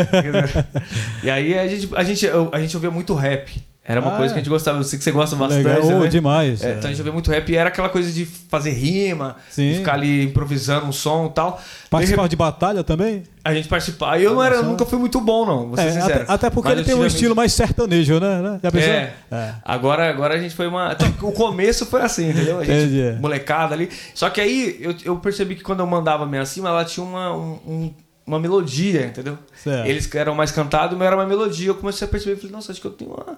e 1.23 1.31
aí 1.31 1.59
a 1.59 1.67
gente, 1.67 1.89
a, 1.95 2.03
gente, 2.05 2.27
a 2.53 2.61
gente 2.61 2.77
ouvia 2.77 2.91
muito 2.91 3.15
rap. 3.15 3.63
Era 3.85 4.01
uma 4.01 4.15
ah, 4.15 4.17
coisa 4.17 4.33
que 4.33 4.39
a 4.39 4.43
gente 4.43 4.49
gostava, 4.49 4.79
eu 4.79 4.85
sei 4.85 4.97
que 4.97 5.05
você 5.05 5.11
gosta 5.11 5.35
bastante. 5.35 5.65
Legal, 5.65 5.99
né? 5.99 6.07
demais. 6.07 6.63
É, 6.63 6.69
é. 6.69 6.75
Então 6.75 6.85
a 6.85 6.93
gente 6.93 7.01
ouvia 7.01 7.13
muito 7.13 7.29
rap 7.29 7.51
e 7.51 7.57
era 7.57 7.69
aquela 7.69 7.89
coisa 7.89 8.13
de 8.13 8.25
fazer 8.25 8.71
rima, 8.71 9.35
de 9.57 9.75
ficar 9.79 9.95
ali 9.95 10.27
improvisando 10.27 10.87
um 10.87 10.93
som 10.93 11.27
e 11.27 11.35
tal. 11.35 11.61
Participava 11.91 12.29
de 12.29 12.37
batalha 12.37 12.85
também? 12.85 13.25
A 13.45 13.53
gente 13.53 13.67
participava. 13.67 14.21
E 14.21 14.23
eu 14.23 14.35
não 14.35 14.43
era, 14.43 14.63
nunca 14.63 14.87
fui 14.87 15.01
muito 15.01 15.21
bom, 15.21 15.45
não, 15.45 15.67
vou 15.67 15.77
ser 15.77 15.87
é, 15.87 15.91
sincero. 15.91 16.23
Até, 16.23 16.33
até 16.33 16.51
porque 16.51 16.69
Mas 16.69 16.79
ele 16.79 16.87
tem 16.87 16.95
um 16.95 17.05
estilo 17.05 17.35
mais 17.35 17.53
sertanejo, 17.55 18.21
né? 18.21 18.61
Já 18.63 18.71
pensou? 18.71 18.93
É. 18.93 19.15
é. 19.33 19.55
Agora, 19.65 20.09
agora 20.09 20.35
a 20.35 20.39
gente 20.39 20.55
foi 20.55 20.69
uma. 20.69 20.93
Então, 20.93 21.29
o 21.29 21.33
começo 21.33 21.85
foi 21.85 22.03
assim, 22.03 22.31
entendeu? 22.31 22.61
A 22.61 22.65
gente, 22.65 22.95
Entendi. 22.95 23.21
molecada 23.21 23.75
ali. 23.75 23.91
Só 24.15 24.31
que 24.31 24.41
aí 24.41 24.79
eu, 24.81 24.95
eu 25.05 25.17
percebi 25.17 25.57
que 25.57 25.63
quando 25.65 25.81
eu 25.81 25.87
mandava 25.89 26.25
meio 26.25 26.45
acima, 26.45 26.69
ela 26.69 26.85
tinha 26.85 27.05
uma, 27.05 27.37
um, 27.37 27.93
uma 28.25 28.39
melodia, 28.39 29.07
entendeu? 29.07 29.37
Certo. 29.57 29.89
Eles 29.89 30.15
eram 30.15 30.37
mais 30.37 30.53
cantados, 30.53 30.97
mas 30.97 31.05
era 31.05 31.17
uma 31.17 31.27
melodia. 31.27 31.67
Eu 31.67 31.75
comecei 31.75 32.07
a 32.07 32.09
perceber, 32.09 32.37
falei, 32.37 32.53
nossa, 32.53 32.71
acho 32.71 32.81
que 32.81 32.87
eu 32.87 32.93
tenho 32.93 33.11
uma 33.11 33.37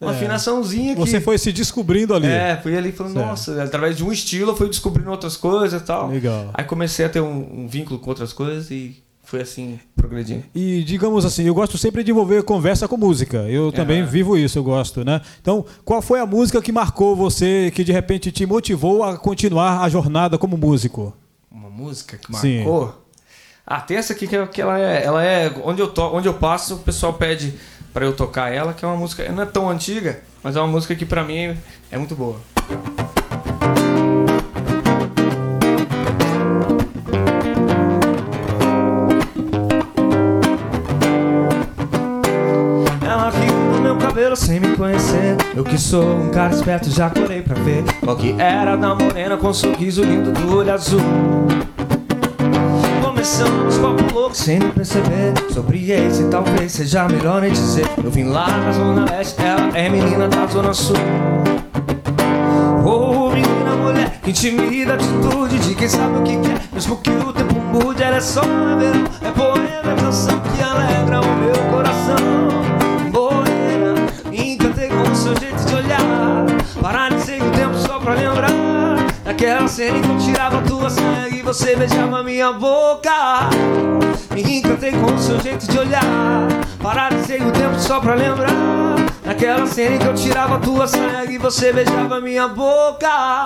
uma 0.00 0.12
é. 0.12 0.14
afinaçãozinha 0.14 0.94
que. 0.94 1.00
Você 1.00 1.20
foi 1.20 1.38
se 1.38 1.52
descobrindo 1.52 2.14
ali. 2.14 2.26
É, 2.26 2.58
fui 2.62 2.76
ali 2.76 2.92
falando, 2.92 3.14
certo. 3.14 3.26
nossa, 3.26 3.62
através 3.62 3.96
de 3.96 4.04
um 4.04 4.12
estilo 4.12 4.52
eu 4.52 4.56
fui 4.56 4.68
descobrindo 4.68 5.10
outras 5.10 5.36
coisas 5.36 5.80
e 5.80 5.84
tal. 5.84 6.08
Legal. 6.08 6.50
Aí 6.52 6.64
comecei 6.64 7.06
a 7.06 7.08
ter 7.08 7.20
um, 7.20 7.64
um 7.64 7.68
vínculo 7.68 7.98
com 7.98 8.10
outras 8.10 8.32
coisas 8.32 8.70
e 8.70 9.02
foi 9.26 9.40
assim 9.40 9.80
progredindo. 9.96 10.44
E 10.54 10.84
digamos 10.84 11.24
assim, 11.24 11.44
eu 11.44 11.54
gosto 11.54 11.76
sempre 11.76 12.04
de 12.04 12.10
envolver 12.10 12.42
conversa 12.44 12.86
com 12.86 12.96
música. 12.96 13.38
Eu 13.48 13.72
também 13.72 14.02
é. 14.02 14.04
vivo 14.04 14.36
isso, 14.36 14.58
eu 14.58 14.62
gosto, 14.62 15.04
né? 15.04 15.20
Então, 15.40 15.64
qual 15.84 16.00
foi 16.00 16.20
a 16.20 16.26
música 16.26 16.62
que 16.62 16.70
marcou 16.70 17.16
você, 17.16 17.72
que 17.74 17.82
de 17.82 17.90
repente 17.90 18.30
te 18.30 18.46
motivou 18.46 19.02
a 19.02 19.16
continuar 19.16 19.82
a 19.82 19.88
jornada 19.88 20.38
como 20.38 20.56
músico? 20.56 21.12
Uma 21.50 21.70
música 21.70 22.16
que 22.18 22.30
marcou? 22.30 22.88
Sim. 22.88 22.94
Ah, 23.66 23.80
tem 23.80 23.96
essa 23.96 24.12
aqui 24.12 24.28
que, 24.28 24.36
é, 24.36 24.46
que 24.46 24.62
ela 24.62 24.78
é, 24.78 25.04
ela 25.04 25.24
é 25.24 25.52
onde 25.64 25.82
eu 25.82 25.88
to, 25.88 26.02
onde 26.02 26.28
eu 26.28 26.34
passo, 26.34 26.76
o 26.76 26.78
pessoal 26.78 27.14
pede 27.14 27.52
para 27.96 28.04
eu 28.04 28.12
tocar 28.12 28.52
ela, 28.52 28.74
que 28.74 28.84
é 28.84 28.88
uma 28.88 28.94
música, 28.94 29.26
não 29.32 29.42
é 29.42 29.46
tão 29.46 29.70
antiga, 29.70 30.20
mas 30.42 30.54
é 30.54 30.60
uma 30.60 30.66
música 30.66 30.94
que 30.94 31.06
para 31.06 31.24
mim 31.24 31.56
é 31.90 31.96
muito 31.96 32.14
boa. 32.14 32.36
Ela 43.00 43.30
riu 43.30 43.54
no 43.54 43.80
meu 43.80 43.96
cabelo 43.96 44.36
sem 44.36 44.60
me 44.60 44.76
conhecer. 44.76 45.38
Eu 45.56 45.64
que 45.64 45.78
sou 45.78 46.18
um 46.18 46.30
cara 46.30 46.54
esperto, 46.54 46.90
já 46.90 47.08
corei 47.08 47.40
pra 47.40 47.54
ver 47.54 47.82
qual 48.04 48.14
que 48.14 48.38
era 48.38 48.76
da 48.76 48.94
morena 48.94 49.38
com 49.38 49.48
um 49.48 49.54
sorriso 49.54 50.04
lindo 50.04 50.32
do 50.32 50.58
olho 50.58 50.70
azul. 50.70 51.00
Começamos 53.26 53.78
papo 53.78 54.14
louco 54.14 54.36
sem 54.36 54.60
nem 54.60 54.70
perceber. 54.70 55.34
Sobre 55.52 55.90
esse 55.90 56.28
talvez 56.28 56.70
seja 56.70 57.08
melhor 57.08 57.40
nem 57.40 57.50
dizer. 57.50 57.84
Eu 58.02 58.08
vim 58.08 58.22
lá 58.22 58.46
na 58.46 58.70
zona 58.70 59.04
leste, 59.04 59.42
ela 59.42 59.76
é 59.76 59.88
menina 59.88 60.28
da 60.28 60.46
zona 60.46 60.72
sul. 60.72 60.94
Oh, 62.84 63.28
menina, 63.30 63.74
mulher, 63.82 64.20
que 64.22 64.30
intimida 64.30 64.94
atitude 64.94 65.58
De 65.58 65.74
quem 65.74 65.88
sabe 65.88 66.18
o 66.18 66.22
que 66.22 66.36
quer, 66.36 66.60
mesmo 66.72 66.96
que 66.98 67.10
o 67.10 67.32
tempo 67.32 67.54
mude 67.56 68.00
Ela 68.00 68.18
é 68.18 68.20
só 68.20 68.42
verão, 68.42 69.04
é 69.20 69.30
poema, 69.32 69.85
Daquela 79.36 79.68
cena 79.68 80.00
que 80.00 80.08
eu 80.08 80.16
tirava 80.16 80.62
tua 80.62 80.88
sangue 80.88 81.42
você 81.42 81.76
beijava 81.76 82.22
minha 82.22 82.54
boca. 82.54 83.50
Me 84.34 84.60
encantei 84.60 84.92
com 84.92 85.12
o 85.12 85.18
seu 85.18 85.38
jeito 85.38 85.70
de 85.70 85.78
olhar. 85.78 86.48
Paralisei 86.82 87.42
o 87.42 87.52
tempo 87.52 87.78
só 87.78 88.00
pra 88.00 88.14
lembrar. 88.14 88.96
Naquela 89.22 89.66
cena 89.66 89.98
que 89.98 90.06
eu 90.06 90.14
tirava 90.14 90.58
tua 90.58 90.86
sangue 90.86 91.34
e 91.34 91.38
você 91.38 91.70
beijava 91.70 92.18
minha 92.18 92.48
boca. 92.48 93.44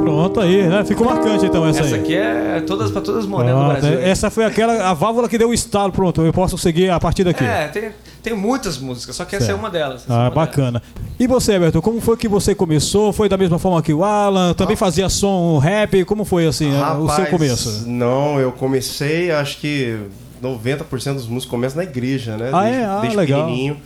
Pronto 0.00 0.40
aí, 0.40 0.66
né? 0.66 0.82
Ficou 0.82 1.06
marcante 1.06 1.44
então 1.44 1.66
essa, 1.66 1.80
essa 1.80 1.96
aí. 1.96 2.00
Essa 2.00 2.02
aqui 2.02 2.16
é 2.16 2.62
todas 2.66 2.90
para 2.90 3.02
todas 3.02 3.24
as 3.24 3.26
moedas 3.26 3.54
do 3.54 3.66
Brasil. 3.66 4.00
Essa 4.00 4.30
foi 4.30 4.46
aquela 4.46 4.88
a 4.88 4.94
válvula 4.94 5.28
que 5.28 5.36
deu 5.36 5.50
o 5.50 5.54
estalo, 5.54 5.92
pronto. 5.92 6.22
Eu 6.22 6.32
posso 6.32 6.56
seguir 6.56 6.88
a 6.88 6.98
partir 6.98 7.22
daqui. 7.22 7.44
É, 7.44 7.68
tem, 7.68 7.90
tem 8.26 8.34
muitas 8.34 8.76
músicas, 8.76 9.14
só 9.14 9.24
que 9.24 9.30
certo. 9.30 9.42
essa 9.44 9.52
é 9.52 9.54
uma 9.54 9.70
delas. 9.70 10.04
Ah, 10.08 10.14
é 10.14 10.16
uma 10.22 10.30
bacana. 10.30 10.80
Delas. 10.80 11.12
E 11.16 11.28
você, 11.28 11.52
Everton, 11.52 11.80
como 11.80 12.00
foi 12.00 12.16
que 12.16 12.26
você 12.26 12.56
começou? 12.56 13.12
Foi 13.12 13.28
da 13.28 13.36
mesma 13.36 13.56
forma 13.56 13.80
que 13.80 13.94
o 13.94 14.02
Alan? 14.02 14.52
Também 14.52 14.74
ah. 14.74 14.76
fazia 14.76 15.08
som 15.08 15.58
rap? 15.58 16.04
Como 16.04 16.24
foi 16.24 16.44
assim 16.44 16.72
Rapaz, 16.72 16.98
o 16.98 17.08
seu 17.14 17.26
começo? 17.26 17.84
Não, 17.86 18.40
eu 18.40 18.50
comecei, 18.50 19.30
acho 19.30 19.58
que 19.58 19.96
90% 20.42 21.14
dos 21.14 21.28
músicos 21.28 21.46
começam 21.46 21.76
na 21.76 21.84
igreja, 21.88 22.36
né? 22.36 22.50
Ah, 22.52 22.64
desde, 22.64 22.80
é? 22.80 22.84
Ah, 22.84 22.98
desde 23.00 23.16
legal. 23.16 23.44
pequenininho. 23.44 23.80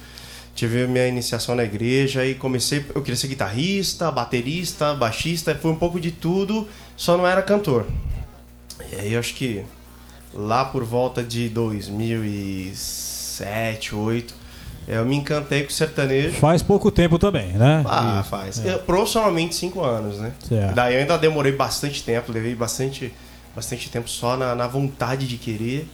Tive 0.54 0.87
minha 0.87 1.06
iniciação 1.06 1.54
na 1.54 1.64
igreja 1.64 2.25
e 2.25 2.35
comecei. 2.35 2.82
Eu 2.94 3.02
queria 3.02 3.16
ser 3.16 3.28
guitarrista, 3.28 4.11
baterista, 4.11 4.94
baixista, 4.94 5.54
foi 5.54 5.70
um 5.70 5.76
pouco 5.76 6.00
de 6.00 6.12
tudo, 6.12 6.66
só 6.97 7.14
não 7.14 7.26
era 7.26 7.42
cantor. 7.42 7.85
E 8.90 8.94
aí 8.97 9.12
eu 9.12 9.20
acho 9.20 9.35
que 9.35 9.62
lá 10.32 10.64
por 10.64 10.82
volta 10.82 11.23
de 11.23 11.50
2006 11.50 13.09
sete, 13.40 13.94
oito. 13.94 14.35
Eu 14.87 15.04
me 15.04 15.16
encantei 15.16 15.62
com 15.62 15.68
o 15.68 15.73
sertanejo. 15.73 16.35
Faz 16.37 16.62
pouco 16.62 16.90
tempo 16.90 17.18
também, 17.18 17.52
né? 17.52 17.85
Ah, 17.87 18.25
faz. 18.28 18.64
É. 18.64 18.75
Eu, 18.75 18.78
profissionalmente 18.80 19.54
cinco 19.54 19.82
anos, 19.82 20.18
né? 20.18 20.32
Certo. 20.47 20.75
Daí 20.75 20.94
eu 20.94 21.00
ainda 21.00 21.16
demorei 21.16 21.52
bastante 21.52 22.02
tempo, 22.02 22.32
levei 22.32 22.54
bastante, 22.54 23.12
bastante 23.54 23.88
tempo 23.88 24.09
só 24.09 24.37
na, 24.37 24.54
na 24.54 24.66
vontade 24.66 25.28
de 25.28 25.37
querer, 25.37 25.88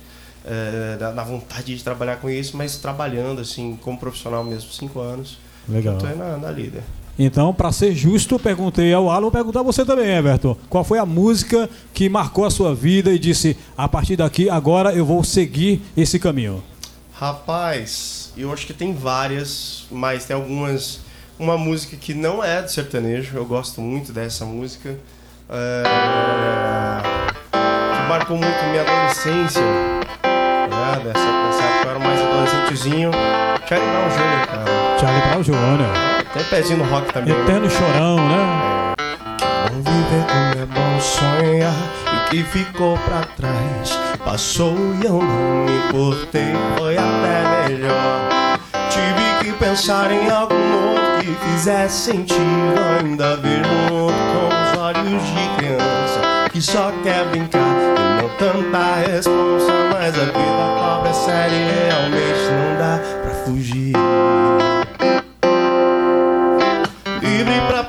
é, 0.45 0.97
na, 0.99 1.13
na, 1.13 1.25
vontade 1.25 1.77
de 1.77 1.85
trabalhar 1.85 2.17
com 2.17 2.31
isso, 2.31 2.57
mas 2.57 2.77
trabalhando 2.77 3.41
assim 3.41 3.79
como 3.83 3.99
profissional 3.99 4.43
mesmo, 4.43 4.71
cinco 4.73 5.01
anos. 5.01 5.39
Legal. 5.69 5.97
Estou 5.97 6.17
na, 6.17 6.39
na 6.39 6.51
líder. 6.51 6.83
Então, 7.19 7.53
para 7.53 7.73
ser 7.73 7.95
justo, 7.95 8.39
perguntei 8.39 8.93
ao 8.93 9.11
Alan, 9.11 9.23
vou 9.23 9.31
perguntar 9.31 9.61
a 9.61 9.63
você 9.63 9.85
também, 9.85 10.09
Everton. 10.09 10.57
Qual 10.69 10.85
foi 10.85 10.99
a 10.99 11.07
música 11.07 11.69
que 11.93 12.09
marcou 12.09 12.45
a 12.45 12.51
sua 12.51 12.75
vida 12.75 13.13
e 13.13 13.19
disse: 13.19 13.57
a 13.77 13.89
partir 13.89 14.17
daqui, 14.17 14.49
agora 14.49 14.93
eu 14.93 15.05
vou 15.05 15.25
seguir 15.25 15.83
esse 15.97 16.19
caminho? 16.19 16.63
Rapaz, 17.19 18.31
eu 18.37 18.53
acho 18.53 18.67
que 18.67 18.75
tem 18.75 18.95
várias, 18.95 19.87
mas 19.91 20.27
tem 20.27 20.37
algumas. 20.37 21.01
Uma 21.39 21.57
música 21.57 21.97
que 21.97 22.13
não 22.15 22.45
é 22.45 22.63
de 22.63 22.73
sertanejo, 22.73 23.37
eu 23.37 23.45
gosto 23.45 23.81
muito 23.81 24.13
dessa 24.13 24.45
música. 24.45 24.99
É, 25.49 25.83
que 27.53 28.09
marcou 28.09 28.37
muito 28.37 28.65
minha 28.71 28.83
adolescência. 28.83 29.63
Né? 29.63 31.03
Dessa, 31.05 31.19
dessa 31.19 31.63
época 31.63 31.85
eu 31.85 31.91
era 31.91 31.99
mais 31.99 32.21
adolescentezinho. 32.21 33.11
Charlie 33.67 33.91
Brown 33.91 34.09
Jr., 34.09 34.47
cara. 34.47 34.99
Charlie 34.99 35.23
Brown 35.29 35.43
Jr. 35.43 36.33
Tem 36.35 36.45
pezinho 36.45 36.79
no 36.79 36.85
rock 36.85 37.13
também. 37.13 37.35
Eterno 37.35 37.71
chorão, 37.71 38.17
né? 38.17 38.66
Bom 40.67 40.75
viver 40.75 40.75
como 40.75 40.79
é 40.79 40.81
bom 40.81 41.01
sonhar 41.01 42.07
que 42.31 42.43
ficou 42.43 42.99
pra 42.99 43.23
trás 43.37 43.99
passou 44.25 44.75
e 45.01 45.07
eu 45.07 45.23
não 45.23 45.65
me 45.65 45.77
importei, 45.89 46.55
foi 46.77 46.97
até 46.97 47.69
melhor. 47.69 48.59
Tive 48.91 49.45
que 49.45 49.53
pensar 49.59 50.11
em 50.11 50.29
algo 50.29 50.55
novo 50.55 51.21
que 51.21 51.33
fizesse 51.47 52.11
sentido. 52.11 52.75
Ainda 53.01 53.37
vejo 53.37 53.71
um 53.91 54.03
outro 54.03 54.19
com 54.19 54.49
os 54.49 54.79
olhos 54.79 55.23
de 55.23 55.57
criança 55.57 56.51
que 56.51 56.61
só 56.61 56.93
quer 57.03 57.25
brincar 57.27 57.61
e 57.61 58.23
não 58.23 58.29
tanta 58.37 58.95
responsa. 59.07 59.73
Mas 59.93 60.19
a 60.19 60.25
vida 60.25 60.67
pobre 60.79 61.11
é 61.11 61.13
séria 61.13 61.55
e 61.55 61.89
realmente 61.89 62.51
não 62.51 62.79
dá 62.79 63.01
pra 63.23 63.35
fugir. 63.45 63.93
Livre 67.23 67.61
pra 67.69 67.85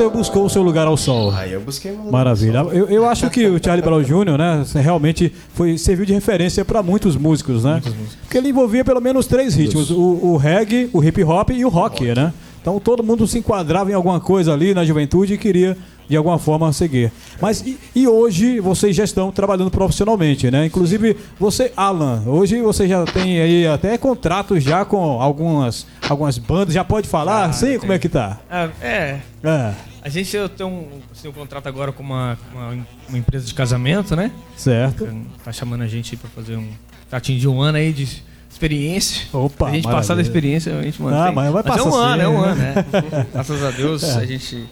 você 0.00 0.08
buscou 0.08 0.46
o 0.46 0.50
seu 0.50 0.62
lugar 0.62 0.86
ao 0.86 0.96
sol. 0.96 1.30
Aí 1.32 1.52
eu 1.52 1.60
busquei 1.60 1.92
uma 1.92 2.10
Maravilha. 2.10 2.58
Eu, 2.72 2.88
eu 2.88 3.06
acho 3.06 3.28
que 3.28 3.46
o 3.46 3.62
Charlie 3.62 3.84
Brown 3.84 4.02
Jr., 4.02 4.38
né, 4.38 4.64
realmente 4.76 5.30
foi, 5.52 5.76
serviu 5.76 6.06
de 6.06 6.14
referência 6.14 6.64
para 6.64 6.82
muitos 6.82 7.16
músicos, 7.16 7.64
né? 7.64 7.82
Porque 8.22 8.38
ele 8.38 8.48
envolvia 8.48 8.82
pelo 8.84 9.00
menos 9.00 9.26
três 9.26 9.54
ritmos: 9.54 9.90
o, 9.90 10.00
o 10.00 10.36
reggae, 10.36 10.88
o 10.92 11.04
hip 11.04 11.22
hop 11.22 11.50
e 11.50 11.64
o 11.64 11.68
rock, 11.68 12.14
né? 12.14 12.32
Então 12.62 12.78
todo 12.80 13.02
mundo 13.02 13.26
se 13.26 13.38
enquadrava 13.38 13.90
em 13.90 13.94
alguma 13.94 14.20
coisa 14.20 14.52
ali 14.52 14.72
na 14.72 14.84
juventude 14.84 15.34
e 15.34 15.38
queria 15.38 15.76
de 16.08 16.16
alguma 16.16 16.38
forma 16.38 16.72
seguir. 16.72 17.12
Mas 17.40 17.60
e, 17.64 17.78
e 17.94 18.08
hoje 18.08 18.58
vocês 18.58 18.96
já 18.96 19.04
estão 19.04 19.30
trabalhando 19.30 19.70
profissionalmente, 19.70 20.50
né? 20.50 20.66
Inclusive 20.66 21.16
você, 21.38 21.72
Alan, 21.76 22.24
hoje 22.26 22.60
você 22.60 22.88
já 22.88 23.04
tem 23.04 23.40
aí 23.40 23.66
até 23.66 23.96
contratos 23.96 24.62
já 24.62 24.84
com 24.84 25.20
algumas 25.20 25.86
algumas 26.08 26.36
bandas, 26.36 26.74
já 26.74 26.82
pode 26.82 27.08
falar? 27.08 27.44
Ah, 27.44 27.52
Sim, 27.52 27.78
como 27.78 27.92
é 27.92 27.98
que 27.98 28.08
tá? 28.08 28.40
Ah, 28.50 28.68
é, 28.82 29.20
É, 29.44 29.72
a 30.02 30.08
gente 30.08 30.34
eu 30.34 30.48
tenho 30.48 30.68
um, 30.68 31.00
assim, 31.12 31.28
um 31.28 31.32
contrato 31.32 31.66
agora 31.66 31.92
com 31.92 32.02
uma, 32.02 32.38
uma, 32.52 32.86
uma 33.08 33.18
empresa 33.18 33.46
de 33.46 33.54
casamento, 33.54 34.16
né? 34.16 34.32
certo. 34.56 35.08
Tá 35.44 35.52
chamando 35.52 35.82
a 35.82 35.86
gente 35.86 36.14
aí 36.14 36.18
pra 36.18 36.30
fazer 36.30 36.56
um. 36.56 36.68
Tá 37.08 37.18
atingindo 37.18 37.52
um 37.52 37.60
ano 37.60 37.78
aí 37.78 37.92
de 37.92 38.22
experiência. 38.48 39.26
Opa, 39.32 39.66
Se 39.66 39.70
a 39.70 39.74
gente 39.74 39.84
passar 39.84 40.14
da 40.14 40.22
maravilha. 40.22 40.22
experiência, 40.22 40.78
a 40.78 40.82
gente 40.82 41.02
mantém. 41.02 41.20
Ah, 41.20 41.32
mas 41.32 41.52
vai 41.52 41.60
é 41.60 41.64
passar 41.64 41.84
um 41.84 41.94
ano, 41.94 42.16
sim. 42.16 42.22
é 42.22 42.28
um 42.28 42.40
ano, 42.40 42.60
né? 42.60 42.74
Graças 43.32 43.62
a 43.62 43.70
Deus, 43.70 44.04
a 44.04 44.24
gente. 44.24 44.66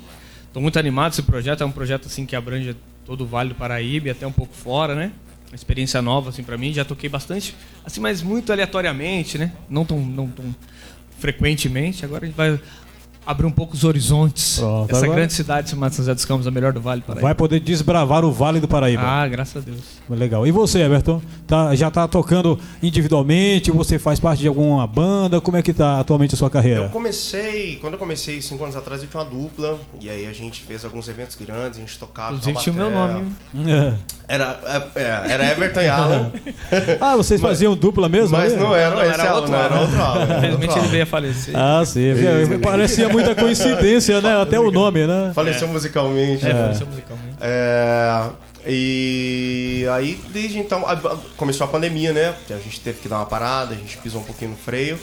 Tô 0.52 0.60
muito 0.60 0.78
animado 0.78 1.12
esse 1.12 1.22
projeto. 1.22 1.62
É 1.62 1.66
um 1.66 1.72
projeto 1.72 2.06
assim 2.06 2.24
que 2.24 2.34
abrange 2.34 2.74
todo 3.04 3.22
o 3.22 3.26
Vale 3.26 3.50
do 3.50 3.54
Paraíba 3.54 4.08
e 4.08 4.10
até 4.10 4.26
um 4.26 4.32
pouco 4.32 4.54
fora, 4.54 4.94
né? 4.94 5.12
Uma 5.50 5.56
experiência 5.56 6.00
nova 6.00 6.30
assim 6.30 6.42
para 6.42 6.56
mim. 6.56 6.72
Já 6.72 6.84
toquei 6.84 7.08
bastante, 7.08 7.54
assim, 7.84 8.00
mas 8.00 8.22
muito 8.22 8.52
aleatoriamente, 8.52 9.36
né? 9.38 9.52
Não 9.68 9.84
tão, 9.84 9.98
não 9.98 10.28
tão 10.28 10.54
frequentemente. 11.18 12.04
Agora 12.04 12.24
a 12.24 12.26
gente 12.26 12.36
vai 12.36 12.58
abrir 13.28 13.46
um 13.46 13.50
pouco 13.50 13.74
os 13.74 13.84
horizontes. 13.84 14.58
Pronto, 14.58 14.90
Essa 14.90 15.04
agora- 15.04 15.18
grande 15.18 15.34
cidade 15.34 15.68
chamada 15.68 15.92
São 15.92 16.02
José 16.02 16.14
dos 16.14 16.24
Campos, 16.24 16.46
a 16.46 16.50
melhor 16.50 16.72
do 16.72 16.80
Vale 16.80 17.02
do 17.02 17.04
Paraíba. 17.04 17.26
Vai 17.26 17.34
poder 17.34 17.60
desbravar 17.60 18.24
o 18.24 18.32
Vale 18.32 18.58
do 18.58 18.66
Paraíba. 18.66 19.02
Ah, 19.04 19.28
graças 19.28 19.56
a 19.56 19.60
Deus. 19.60 19.80
Legal. 20.08 20.46
E 20.46 20.50
você, 20.50 20.78
Everton? 20.80 21.20
Tá, 21.46 21.74
já 21.74 21.90
tá 21.90 22.08
tocando 22.08 22.58
individualmente? 22.82 23.70
Você 23.70 23.98
faz 23.98 24.18
parte 24.18 24.40
de 24.40 24.48
alguma 24.48 24.86
banda? 24.86 25.40
Como 25.42 25.58
é 25.58 25.62
que 25.62 25.74
tá 25.74 26.00
atualmente 26.00 26.34
a 26.34 26.38
sua 26.38 26.46
Eu 26.46 26.50
carreira? 26.50 26.88
comecei, 26.88 27.76
quando 27.76 27.92
eu 27.94 27.98
comecei 27.98 28.40
cinco 28.40 28.64
anos 28.64 28.74
atrás, 28.76 29.02
eu 29.02 29.08
tinha 29.08 29.22
uma 29.22 29.28
dupla, 29.30 29.78
e 30.00 30.08
aí 30.08 30.26
a 30.26 30.32
gente 30.32 30.62
fez 30.62 30.82
alguns 30.84 31.06
eventos 31.08 31.36
grandes, 31.36 31.78
a 31.78 31.80
gente 31.82 31.98
tocava. 31.98 32.30
Inclusive 32.34 32.58
tinha 32.60 32.72
o 32.72 32.76
meu 32.76 32.90
nome. 32.90 33.30
É. 33.68 33.94
Era, 34.26 34.60
é, 34.94 35.00
é, 35.00 35.32
era 35.32 35.50
Everton 35.52 35.80
e 35.80 35.88
Alan, 35.88 36.32
Ah, 37.00 37.16
vocês 37.16 37.40
faziam 37.40 37.74
dupla 37.76 38.08
mesmo? 38.08 38.36
mas 38.36 38.52
ali? 38.52 38.62
não 38.62 38.74
era, 38.74 38.94
Não, 38.94 39.02
esse 39.02 39.20
era 39.20 39.34
outro 39.34 39.50
não, 39.50 39.58
era 39.58 39.80
outro 39.80 40.02
Alan. 40.02 40.24
Infelizmente 40.38 40.78
ele 40.78 40.88
veio 40.88 41.02
a 41.02 41.06
falecer. 41.06 41.54
Ah, 41.56 41.82
sim. 41.86 42.00
Parecia 42.62 43.08
muita 43.18 43.34
coincidência, 43.34 44.20
né? 44.20 44.40
Até 44.40 44.58
o 44.58 44.70
nome, 44.70 45.06
né? 45.06 45.32
Faleceu 45.34 45.68
musicalmente. 45.68 46.44
É, 46.46 46.52
né? 46.52 46.62
faleceu 46.62 46.86
musicalmente. 46.86 47.36
É, 47.40 48.24
e 48.66 49.86
aí, 49.92 50.20
desde 50.30 50.58
então, 50.58 50.84
começou 51.36 51.64
a 51.64 51.68
pandemia, 51.68 52.12
né? 52.12 52.34
A 52.50 52.54
gente 52.58 52.80
teve 52.80 52.98
que 53.00 53.08
dar 53.08 53.16
uma 53.16 53.26
parada, 53.26 53.74
a 53.74 53.76
gente 53.78 53.96
pisou 53.98 54.20
um 54.20 54.24
pouquinho 54.24 54.52
no 54.52 54.56
freio. 54.56 54.98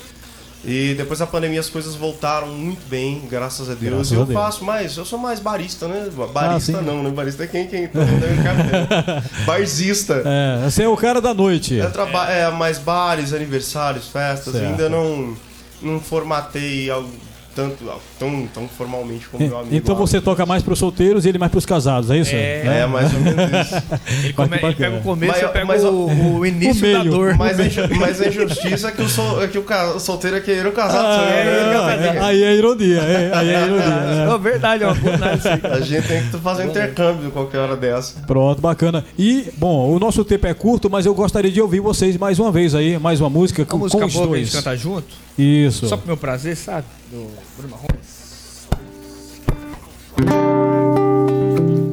E 0.67 0.95
depois 0.95 1.19
da 1.19 1.27
pandemia 1.27 1.59
as 1.59 1.69
coisas 1.69 1.93
voltaram 1.93 2.47
muito 2.47 2.81
bem, 2.89 3.21
graças 3.29 3.69
a 3.69 3.75
Deus. 3.75 3.93
Graças 3.93 4.11
eu 4.13 4.23
a 4.23 4.25
Deus. 4.25 4.39
faço 4.39 4.65
mais, 4.65 4.97
eu 4.97 5.05
sou 5.05 5.19
mais 5.19 5.39
barista, 5.39 5.87
né? 5.87 6.09
Ah, 6.17 6.25
Barista 6.25 6.79
sim. 6.79 6.83
não, 6.83 7.03
né? 7.03 7.11
Barista 7.11 7.43
é 7.43 7.47
quem 7.47 7.67
quem? 7.67 7.87
Café. 7.87 9.21
Barzista. 9.45 10.23
É, 10.25 10.63
você 10.67 10.81
é 10.81 10.87
o 10.87 10.97
cara 10.97 11.21
da 11.21 11.35
noite. 11.35 11.75
Eu 11.75 11.91
traba- 11.91 12.31
é, 12.31 12.49
mais 12.49 12.79
bares, 12.79 13.31
aniversários, 13.31 14.07
festas, 14.07 14.53
Certo. 14.53 14.65
ainda 14.65 14.89
não, 14.89 15.35
não 15.83 15.99
formatei 15.99 16.89
algo 16.89 17.11
tanto, 17.55 17.77
tão, 18.19 18.47
tão 18.53 18.67
formalmente 18.67 19.27
como 19.29 19.47
meu 19.47 19.57
amigo. 19.57 19.73
Então 19.75 19.95
você 19.95 20.19
toca 20.19 20.45
mais 20.45 20.61
pros 20.61 20.77
solteiros 20.77 21.25
e 21.25 21.29
ele 21.29 21.37
mais 21.37 21.51
pros 21.51 21.65
casados, 21.65 22.11
é 22.11 22.17
isso? 22.17 22.35
É. 22.35 22.63
Né? 22.63 22.79
É, 22.81 22.85
mais 22.85 23.13
ou 23.13 23.19
menos 23.21 23.35
isso. 23.41 23.75
Ele, 24.25 24.33
come- 24.33 24.57
ele 24.61 24.75
pega 24.75 24.97
o 24.97 25.01
começo 25.01 25.31
Mas- 25.33 25.41
e 25.41 25.45
eu 25.45 25.49
pego 25.49 25.67
mas- 25.67 25.83
o, 25.83 26.07
o 26.39 26.45
início 26.45 26.87
o 26.87 26.91
da 26.93 26.99
meio. 26.99 27.11
dor. 27.11 27.35
Mas 27.37 27.59
a, 27.59 27.65
inju- 27.65 27.89
mas 27.99 28.21
a 28.21 28.27
injustiça 28.27 28.87
é 28.89 28.91
que 28.91 29.01
o, 29.01 29.09
sol, 29.09 29.43
é 29.43 29.47
que 29.47 29.57
o, 29.57 29.99
solteiro 29.99 30.37
é 30.37 30.39
querer 30.41 30.67
o 30.67 30.71
casado. 30.71 31.05
Ah, 31.05 31.25
é, 31.31 31.41
é, 31.69 31.73
casadinho. 31.73 32.23
aí 32.23 32.43
é 32.43 32.55
ironia, 32.55 32.99
é, 33.01 33.31
aí 33.33 33.49
é 33.49 33.65
ironia. 33.65 34.33
É 34.33 34.37
verdade, 34.37 34.83
é 34.83 34.87
uma 34.87 35.13
análise. 35.13 35.47
A 35.47 35.79
gente 35.79 36.07
tem 36.07 36.21
que 36.23 36.37
fazer 36.37 36.63
um 36.65 36.69
intercâmbio 36.69 37.31
qualquer 37.31 37.59
hora 37.59 37.75
dessa. 37.77 38.19
Pronto, 38.21 38.61
bacana. 38.61 39.05
E, 39.17 39.49
bom, 39.57 39.89
o 39.95 39.99
nosso 39.99 40.23
tempo 40.25 40.45
é 40.47 40.53
curto, 40.53 40.89
mas 40.89 41.05
eu 41.05 41.13
gostaria 41.13 41.51
de 41.51 41.61
ouvir 41.61 41.79
vocês 41.79 42.17
mais 42.17 42.39
uma 42.39 42.51
vez 42.51 42.73
aí, 42.75 42.97
mais 42.99 43.19
uma 43.21 43.29
música 43.29 43.63
A 43.63 43.65
com, 43.65 43.77
música 43.77 43.99
com 44.01 44.05
os 44.07 44.13
boa 44.13 44.27
que 44.27 44.33
a 44.33 44.37
gente 44.37 44.51
dois. 44.51 44.63
canta 44.63 44.75
junto, 44.77 45.07
Isso. 45.37 45.87
só 45.87 45.95
pro 45.97 46.07
meu 46.07 46.17
prazer, 46.17 46.55
sabe? 46.57 46.85
Do 47.15 47.29
Bruno 47.55 47.69
Marrone. 47.71 48.01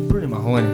Bruno 0.09 0.29
Marrone. 0.29 0.67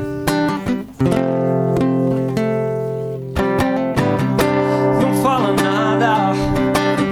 Não 5.02 5.22
fala 5.22 5.52
nada, 5.52 6.32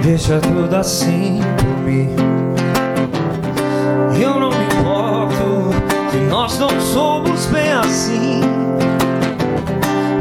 deixa 0.01 0.39
tudo 0.39 0.75
assim 0.75 1.39
por 1.57 1.77
mim. 1.83 2.09
Eu 4.19 4.39
não 4.39 4.49
me 4.49 4.65
importo 4.65 6.09
que 6.09 6.17
nós 6.31 6.57
não 6.57 6.81
somos 6.81 7.45
bem 7.45 7.71
assim. 7.71 8.41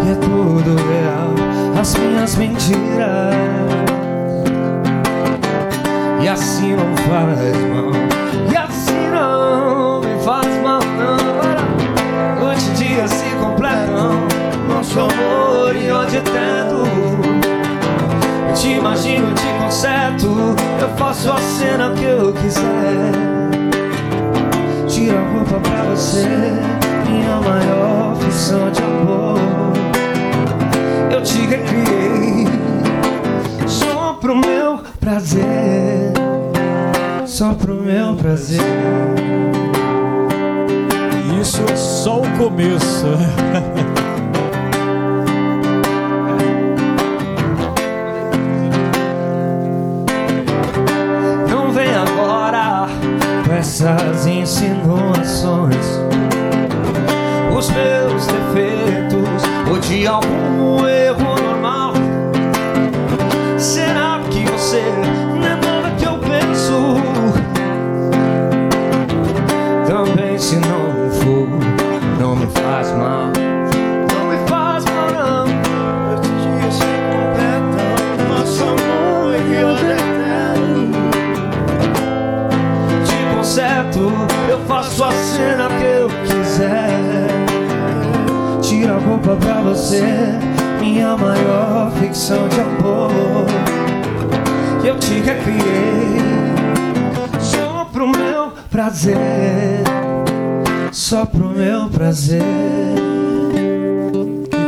E 0.05 0.11
é 0.11 0.15
tudo 0.17 0.77
real, 0.91 1.81
as 1.81 1.95
minhas 1.97 2.37
mentiras. 2.37 3.86
E 6.27 6.29
assim 6.29 6.75
não 6.75 6.97
faz 6.97 7.39
mal, 7.69 7.93
e 8.51 8.57
assim 8.57 9.11
não 9.15 10.01
me 10.01 10.25
faz 10.25 10.61
mal, 10.61 10.81
não. 10.99 12.45
Noite 12.45 12.65
e 12.69 12.73
dia 12.73 13.07
se 13.07 13.27
completam, 13.41 14.27
nosso 14.69 14.99
amor 14.99 15.77
e 15.77 15.89
ódio 15.89 16.19
eterno. 16.19 16.83
Eu 18.49 18.55
te 18.55 18.71
imagino, 18.71 19.29
eu 19.29 19.35
te 19.35 19.47
conserto, 19.63 20.57
eu 20.81 20.89
faço 20.97 21.31
a 21.31 21.39
cena 21.39 21.93
que 21.93 22.03
eu 22.03 22.33
quiser. 22.33 23.13
Tira 24.89 25.21
a 25.21 25.33
roupa 25.33 25.61
pra 25.61 25.85
você, 25.95 26.27
minha 27.09 27.37
maior 27.37 28.17
ficção 28.17 28.69
de 28.73 28.86
só 37.37 37.53
pro 37.53 37.75
meu 37.75 38.15
prazer. 38.15 38.63
Isso 41.39 41.61
é 41.71 41.77
só 41.77 42.23
o 42.23 42.31
começo. 42.39 43.05
Não 51.51 51.71
vem 51.73 51.95
agora 51.95 52.89
com 53.47 53.53
essas 53.53 54.27
insinuações. 54.27 55.77
Os 57.55 57.69
meus 57.69 58.27
defeitos 58.27 59.43
ou 59.71 59.79
de 59.79 60.07
algum 60.07 60.89
erro 60.89 61.06
te 83.57 83.63
conserto, 83.63 84.13
eu 84.51 84.59
faço 84.67 85.03
a 85.03 85.11
cena 85.13 85.69
que 85.69 85.85
eu 85.85 86.09
quiser. 86.27 87.27
Tira 88.61 88.95
a 88.95 88.99
roupa 88.99 89.35
pra 89.37 89.63
você, 89.63 90.05
minha 90.79 91.17
maior 91.17 91.91
ficção 91.93 92.49
de 92.49 92.61
amor. 92.61 93.47
Eu 94.85 94.99
te 94.99 95.15
recriei, 95.21 96.21
só 97.41 97.87
pro 97.91 98.09
meu 98.09 98.53
prazer, 98.71 99.83
só 100.93 101.25
pro 101.25 101.49
meu 101.49 101.89
prazer. 101.89 103.06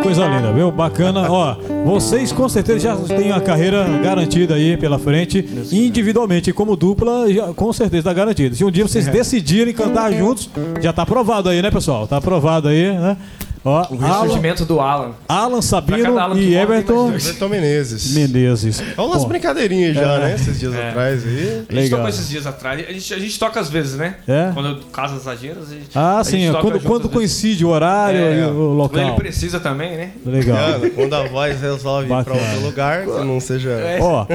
Coisa 0.08 0.26
linda, 0.26 0.50
viu? 0.54 0.70
Bacana. 0.72 1.30
Ó, 1.30 1.54
vocês 1.84 2.32
com 2.32 2.48
certeza 2.48 2.78
já 2.78 2.96
têm 2.96 3.30
uma 3.30 3.42
carreira 3.42 3.84
garantida 4.02 4.54
aí 4.54 4.74
pela 4.74 4.98
frente. 4.98 5.46
Individualmente, 5.70 6.50
como 6.50 6.74
dupla, 6.76 7.30
já, 7.30 7.52
com 7.52 7.70
certeza 7.74 8.04
tá 8.04 8.14
garantida. 8.14 8.54
Se 8.54 8.64
um 8.64 8.70
dia 8.70 8.88
vocês 8.88 9.06
decidirem 9.06 9.74
cantar 9.74 10.10
juntos, 10.14 10.48
já 10.80 10.94
tá 10.94 11.02
aprovado 11.02 11.50
aí, 11.50 11.60
né, 11.60 11.70
pessoal? 11.70 12.06
Tá 12.06 12.16
aprovado 12.16 12.68
aí, 12.68 12.90
né? 12.90 13.18
Ó, 13.64 13.86
O 13.90 13.98
Alan, 14.04 14.06
ressurgimento 14.22 14.64
do 14.64 14.80
Alan. 14.80 15.12
Alan 15.28 15.60
Sabino 15.62 16.18
Alan 16.18 16.34
que 16.34 16.40
e 16.42 16.54
Everton 16.56 17.12
Everton 17.12 17.48
Menezes. 17.48 18.12
Menezes. 18.14 18.82
Olha 18.96 19.06
umas 19.08 19.22
Bom, 19.22 19.28
brincadeirinhas 19.28 19.94
já, 19.94 20.14
É. 20.14 20.18
né? 20.20 20.34
Esses 20.34 20.58
dias 20.60 20.74
É. 20.74 20.88
atrás 20.88 21.24
aí. 21.26 21.38
A 21.38 21.54
gente 21.58 21.74
Legal. 21.74 21.98
tocou 21.98 22.08
esses 22.08 22.28
dias 22.28 22.46
atrás. 22.46 22.88
A 22.88 22.92
gente, 22.92 23.14
a 23.14 23.18
gente 23.18 23.38
toca 23.38 23.60
às 23.60 23.68
vezes, 23.68 23.96
né? 23.96 24.16
É? 24.26 24.50
Quando 24.54 24.68
eu 24.68 24.78
caso 24.92 25.16
as 25.16 25.26
ageiras. 25.26 25.70
A 25.70 25.74
gente, 25.74 25.88
Ah, 25.94 26.18
a 26.20 26.24
sim. 26.24 26.38
gente 26.40 26.52
toca 26.52 26.62
Quando, 26.70 26.80
quando 26.82 27.08
coincide 27.08 27.64
o 27.64 27.68
horário 27.68 28.20
É, 28.20 28.40
e 28.40 28.42
o 28.44 28.46
Quando 28.46 28.94
ele 28.98 29.04
local. 29.04 29.16
precisa 29.16 29.58
também, 29.60 29.96
né? 29.96 30.10
Legal. 30.24 30.58
Quando 30.94 31.14
a 31.14 31.26
voz 31.26 31.60
resolve 31.60 32.06
ir 32.06 32.08
Bacana. 32.10 32.36
outro 32.40 32.60
lugar, 32.66 33.04
que 33.04 33.24
não 33.24 33.40
seja. 33.40 33.70
É. 33.70 33.98
Ó, 34.00 34.26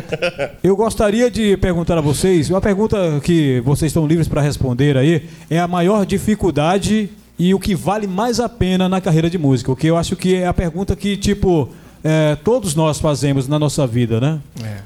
eu 0.63 0.75
gostaria 0.75 1.29
de 1.31 1.55
perguntar 1.57 1.97
a 1.97 2.01
vocês, 2.01 2.49
uma 2.49 2.61
pergunta 2.61 2.97
que 3.23 3.61
vocês 3.61 3.89
estão 3.89 4.05
livres 4.05 4.27
para 4.27 4.41
responder 4.41 4.97
aí, 4.97 5.27
é 5.49 5.59
a 5.59 5.67
maior 5.67 6.05
dificuldade 6.05 7.09
e 7.37 7.53
o 7.53 7.59
que 7.59 7.75
vale 7.75 8.07
mais 8.07 8.39
a 8.39 8.47
pena 8.47 8.87
na 8.87 9.01
carreira 9.01 9.29
de 9.29 9.37
música? 9.37 9.71
O 9.71 9.75
que 9.75 9.87
eu 9.87 9.97
acho 9.97 10.15
que 10.15 10.35
é 10.35 10.47
a 10.47 10.53
pergunta 10.53 10.95
que, 10.95 11.17
tipo, 11.17 11.69
é, 12.03 12.35
todos 12.35 12.75
nós 12.75 12.99
fazemos 12.99 13.47
na 13.47 13.57
nossa 13.57 13.87
vida, 13.87 14.19
né? 14.19 14.41
É. 14.63 14.81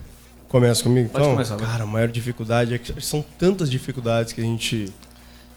Começa 0.48 0.82
comigo? 0.82 1.10
Pode 1.10 1.24
então, 1.24 1.34
começar. 1.34 1.58
Cara, 1.58 1.84
a 1.84 1.88
maior 1.88 2.08
dificuldade 2.08 2.74
é 2.74 2.78
que 2.78 3.02
são 3.02 3.24
tantas 3.38 3.70
dificuldades 3.70 4.32
que 4.32 4.40
a 4.40 4.44
gente, 4.44 4.94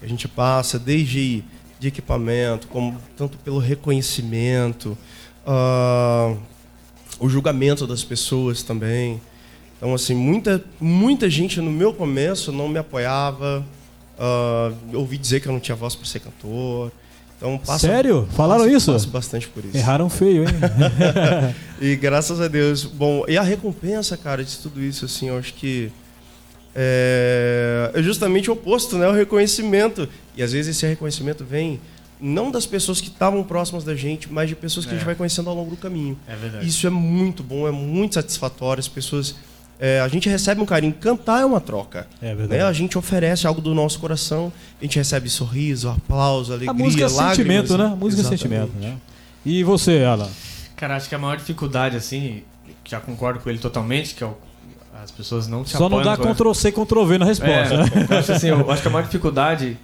a 0.01 0.07
gente 0.07 0.27
passa, 0.27 0.77
desde 0.77 1.43
de 1.79 1.87
equipamento, 1.87 2.67
como 2.67 2.97
tanto 3.17 3.37
pelo 3.39 3.57
reconhecimento, 3.57 4.95
ah, 5.47 6.35
o 7.19 7.29
julgamento 7.29 7.87
das 7.87 8.03
pessoas 8.03 8.61
também. 8.61 9.21
Então, 9.77 9.93
assim, 9.93 10.13
muita, 10.13 10.63
muita 10.79 11.29
gente 11.29 11.59
no 11.59 11.71
meu 11.71 11.93
começo 11.93 12.51
não 12.51 12.67
me 12.67 12.77
apoiava. 12.77 13.65
Ah, 14.23 14.71
ouvi 14.93 15.17
dizer 15.17 15.39
que 15.41 15.47
eu 15.47 15.51
não 15.51 15.59
tinha 15.59 15.75
voz 15.75 15.95
para 15.95 16.05
ser 16.05 16.19
cantor. 16.19 16.91
Então, 17.37 17.57
passa, 17.57 17.87
Sério? 17.87 18.27
Falaram 18.33 18.65
passo- 18.65 18.75
isso? 18.77 18.91
Passo 18.93 19.07
bastante 19.09 19.47
por 19.47 19.65
isso. 19.65 19.75
Erraram 19.75 20.07
feio, 20.11 20.43
hein? 20.43 20.49
E 21.81 21.95
graças 21.95 22.39
a 22.39 22.47
Deus. 22.47 22.83
Bom, 22.85 23.25
e 23.27 23.35
a 23.35 23.41
recompensa, 23.41 24.15
cara, 24.15 24.43
de 24.43 24.55
tudo 24.59 24.79
isso, 24.79 25.05
assim, 25.05 25.29
eu 25.29 25.37
acho 25.39 25.55
que 25.55 25.91
é, 26.75 27.91
é 27.95 28.01
justamente 28.03 28.49
o 28.49 28.53
oposto, 28.53 28.97
né? 28.97 29.07
O 29.07 29.11
reconhecimento. 29.11 30.07
E 30.35 30.43
às 30.43 30.51
vezes 30.51 30.75
esse 30.77 30.85
reconhecimento 30.85 31.43
vem 31.43 31.79
não 32.19 32.51
das 32.51 32.67
pessoas 32.67 33.01
que 33.01 33.07
estavam 33.07 33.43
próximas 33.43 33.83
da 33.83 33.95
gente, 33.95 34.31
mas 34.31 34.47
de 34.47 34.55
pessoas 34.55 34.85
que 34.85 34.91
a 34.91 34.93
gente 34.93 35.01
É. 35.03 35.05
vai 35.05 35.15
conhecendo 35.15 35.49
ao 35.49 35.55
longo 35.55 35.71
do 35.71 35.77
caminho. 35.77 36.15
É 36.27 36.35
verdade. 36.35 36.67
Isso 36.67 36.85
é 36.85 36.89
muito 36.91 37.41
bom, 37.41 37.67
é 37.67 37.71
muito 37.71 38.13
satisfatório. 38.15 38.79
As 38.79 38.87
pessoas. 38.87 39.35
É, 39.81 39.99
a 39.99 40.07
gente 40.07 40.29
recebe 40.29 40.61
um 40.61 40.65
carinho. 40.65 40.93
Cantar 40.93 41.41
é 41.41 41.45
uma 41.45 41.59
troca. 41.59 42.07
É 42.21 42.27
Né? 42.27 42.35
verdade. 42.35 42.61
A 42.61 42.71
gente 42.71 42.97
oferece 42.97 43.47
algo 43.47 43.59
do 43.59 43.73
nosso 43.73 43.99
coração, 43.99 44.53
a 44.79 44.83
gente 44.85 44.97
recebe 44.97 45.27
sorriso, 45.29 45.89
aplauso, 45.89 46.53
alegria, 46.53 46.69
A 46.69 46.73
música 46.73 47.03
é 47.03 47.07
lágrimas. 47.07 47.35
sentimento, 47.35 47.77
né? 47.77 47.87
Música 47.99 48.21
é 48.21 48.33
Exatamente. 48.33 48.39
sentimento, 48.41 48.71
né? 48.79 48.97
E 49.43 49.63
você, 49.63 50.03
Alan? 50.03 50.29
Cara, 50.75 50.95
acho 50.95 51.09
que 51.09 51.15
a 51.15 51.17
maior 51.17 51.35
dificuldade, 51.37 51.97
assim, 51.97 52.43
já 52.85 52.99
concordo 52.99 53.39
com 53.39 53.49
ele 53.49 53.57
totalmente, 53.59 54.13
que 54.15 54.23
é 54.23 54.27
o, 54.27 54.37
as 55.03 55.09
pessoas 55.09 55.47
não 55.47 55.63
te 55.63 55.71
Só 55.71 55.79
não 55.89 55.97
apoiam 55.97 56.03
dá 56.03 56.11
no 56.11 56.17
começo. 56.17 56.35
Ctrl 56.35 56.53
C, 56.53 56.71
Ctrl 56.71 57.05
V 57.05 57.17
na 57.17 57.25
resposta, 57.25 57.77
né? 57.77 57.85
É, 58.09 58.13
eu 58.13 58.17
acho, 58.19 58.31
assim, 58.33 58.47
eu 58.49 58.69
acho 58.71 58.81
que 58.83 58.87
a 58.87 58.91
maior 58.91 59.05
dificuldade, 59.05 59.77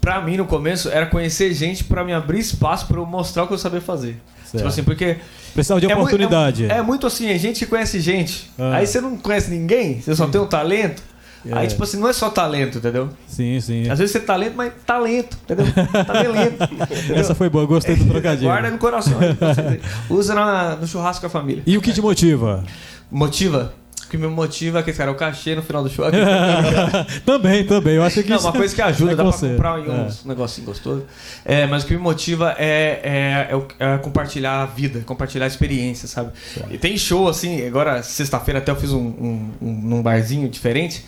pra 0.00 0.20
mim, 0.20 0.36
no 0.36 0.46
começo, 0.46 0.88
era 0.88 1.06
conhecer 1.06 1.52
gente 1.52 1.84
pra 1.84 2.04
me 2.04 2.12
abrir 2.12 2.38
espaço 2.38 2.86
pra 2.86 2.98
eu 2.98 3.06
mostrar 3.06 3.44
o 3.44 3.46
que 3.46 3.54
eu 3.54 3.58
sabia 3.58 3.80
fazer. 3.80 4.20
Certo. 4.44 4.56
Tipo 4.56 4.68
assim, 4.68 4.82
porque... 4.82 5.16
Precisava 5.54 5.80
de 5.80 5.90
é 5.90 5.94
oportunidade. 5.94 6.64
É, 6.66 6.78
é 6.78 6.82
muito 6.82 7.06
assim, 7.06 7.28
é 7.28 7.38
gente 7.38 7.58
que 7.60 7.66
conhece 7.66 8.00
gente. 8.00 8.50
Ah. 8.58 8.76
Aí 8.76 8.86
você 8.86 9.00
não 9.00 9.16
conhece 9.16 9.50
ninguém, 9.50 10.00
você 10.00 10.14
só 10.14 10.26
tem 10.26 10.40
um 10.40 10.46
talento. 10.46 11.02
É. 11.44 11.56
Aí, 11.56 11.68
tipo 11.68 11.82
assim, 11.82 11.98
não 11.98 12.08
é 12.08 12.12
só 12.12 12.28
talento, 12.28 12.78
entendeu? 12.78 13.08
Sim, 13.26 13.58
sim. 13.60 13.88
Às 13.88 13.98
vezes 13.98 14.12
você 14.12 14.18
tem 14.18 14.26
talento, 14.26 14.54
mas 14.56 14.72
talento, 14.84 15.38
entendeu? 15.44 15.66
Talento. 16.06 16.64
entendeu? 16.64 17.16
Essa 17.16 17.34
foi 17.34 17.48
boa, 17.48 17.64
gostei 17.64 17.96
do 17.96 18.04
trocadilho. 18.04 18.48
Guarda 18.48 18.70
no 18.70 18.76
coração. 18.78 19.18
Usa 20.10 20.34
na- 20.34 20.76
no 20.76 20.86
churrasco 20.86 21.22
com 21.22 21.26
a 21.26 21.30
família. 21.30 21.62
E 21.66 21.78
o 21.78 21.80
que 21.80 21.92
te 21.92 22.02
motiva? 22.02 22.62
Motiva? 23.10 23.72
O 24.10 24.16
que 24.18 24.18
me 24.18 24.26
motiva 24.26 24.80
é 24.80 24.82
que, 24.82 24.92
cara, 24.92 25.08
o 25.12 25.14
cachê 25.14 25.54
no 25.54 25.62
final 25.62 25.84
do 25.84 25.88
show. 25.88 26.04
também, 27.24 27.64
também. 27.64 27.94
Eu 27.94 28.02
acho 28.02 28.20
que 28.24 28.28
Não, 28.28 28.40
uma 28.40 28.50
coisa 28.50 28.74
que 28.74 28.82
ajuda, 28.82 29.12
é 29.12 29.14
dá 29.14 29.22
com 29.22 29.30
pra 29.30 29.48
comprar 29.48 29.74
aí 29.76 29.86
É. 29.86 29.90
uns 29.92 30.24
negocinho 30.24 30.66
gostoso. 30.66 31.04
É, 31.44 31.64
mas 31.68 31.84
o 31.84 31.86
que 31.86 31.92
me 31.94 32.00
motiva 32.00 32.52
é, 32.58 33.00
é, 33.04 33.56
é 33.78 33.94
é 33.94 33.98
compartilhar 33.98 34.62
a 34.62 34.66
vida, 34.66 34.98
compartilhar 35.06 35.44
a 35.44 35.46
experiência, 35.46 36.08
sabe? 36.08 36.32
E 36.72 36.76
tem 36.76 36.98
show, 36.98 37.28
assim, 37.28 37.64
agora, 37.64 38.02
sexta-feira 38.02 38.58
até 38.58 38.72
eu 38.72 38.76
fiz 38.76 38.92
um, 38.92 38.98
um, 38.98 39.50
um- 39.62 39.72
num 39.80 40.02
barzinho 40.02 40.48
diferente, 40.48 41.04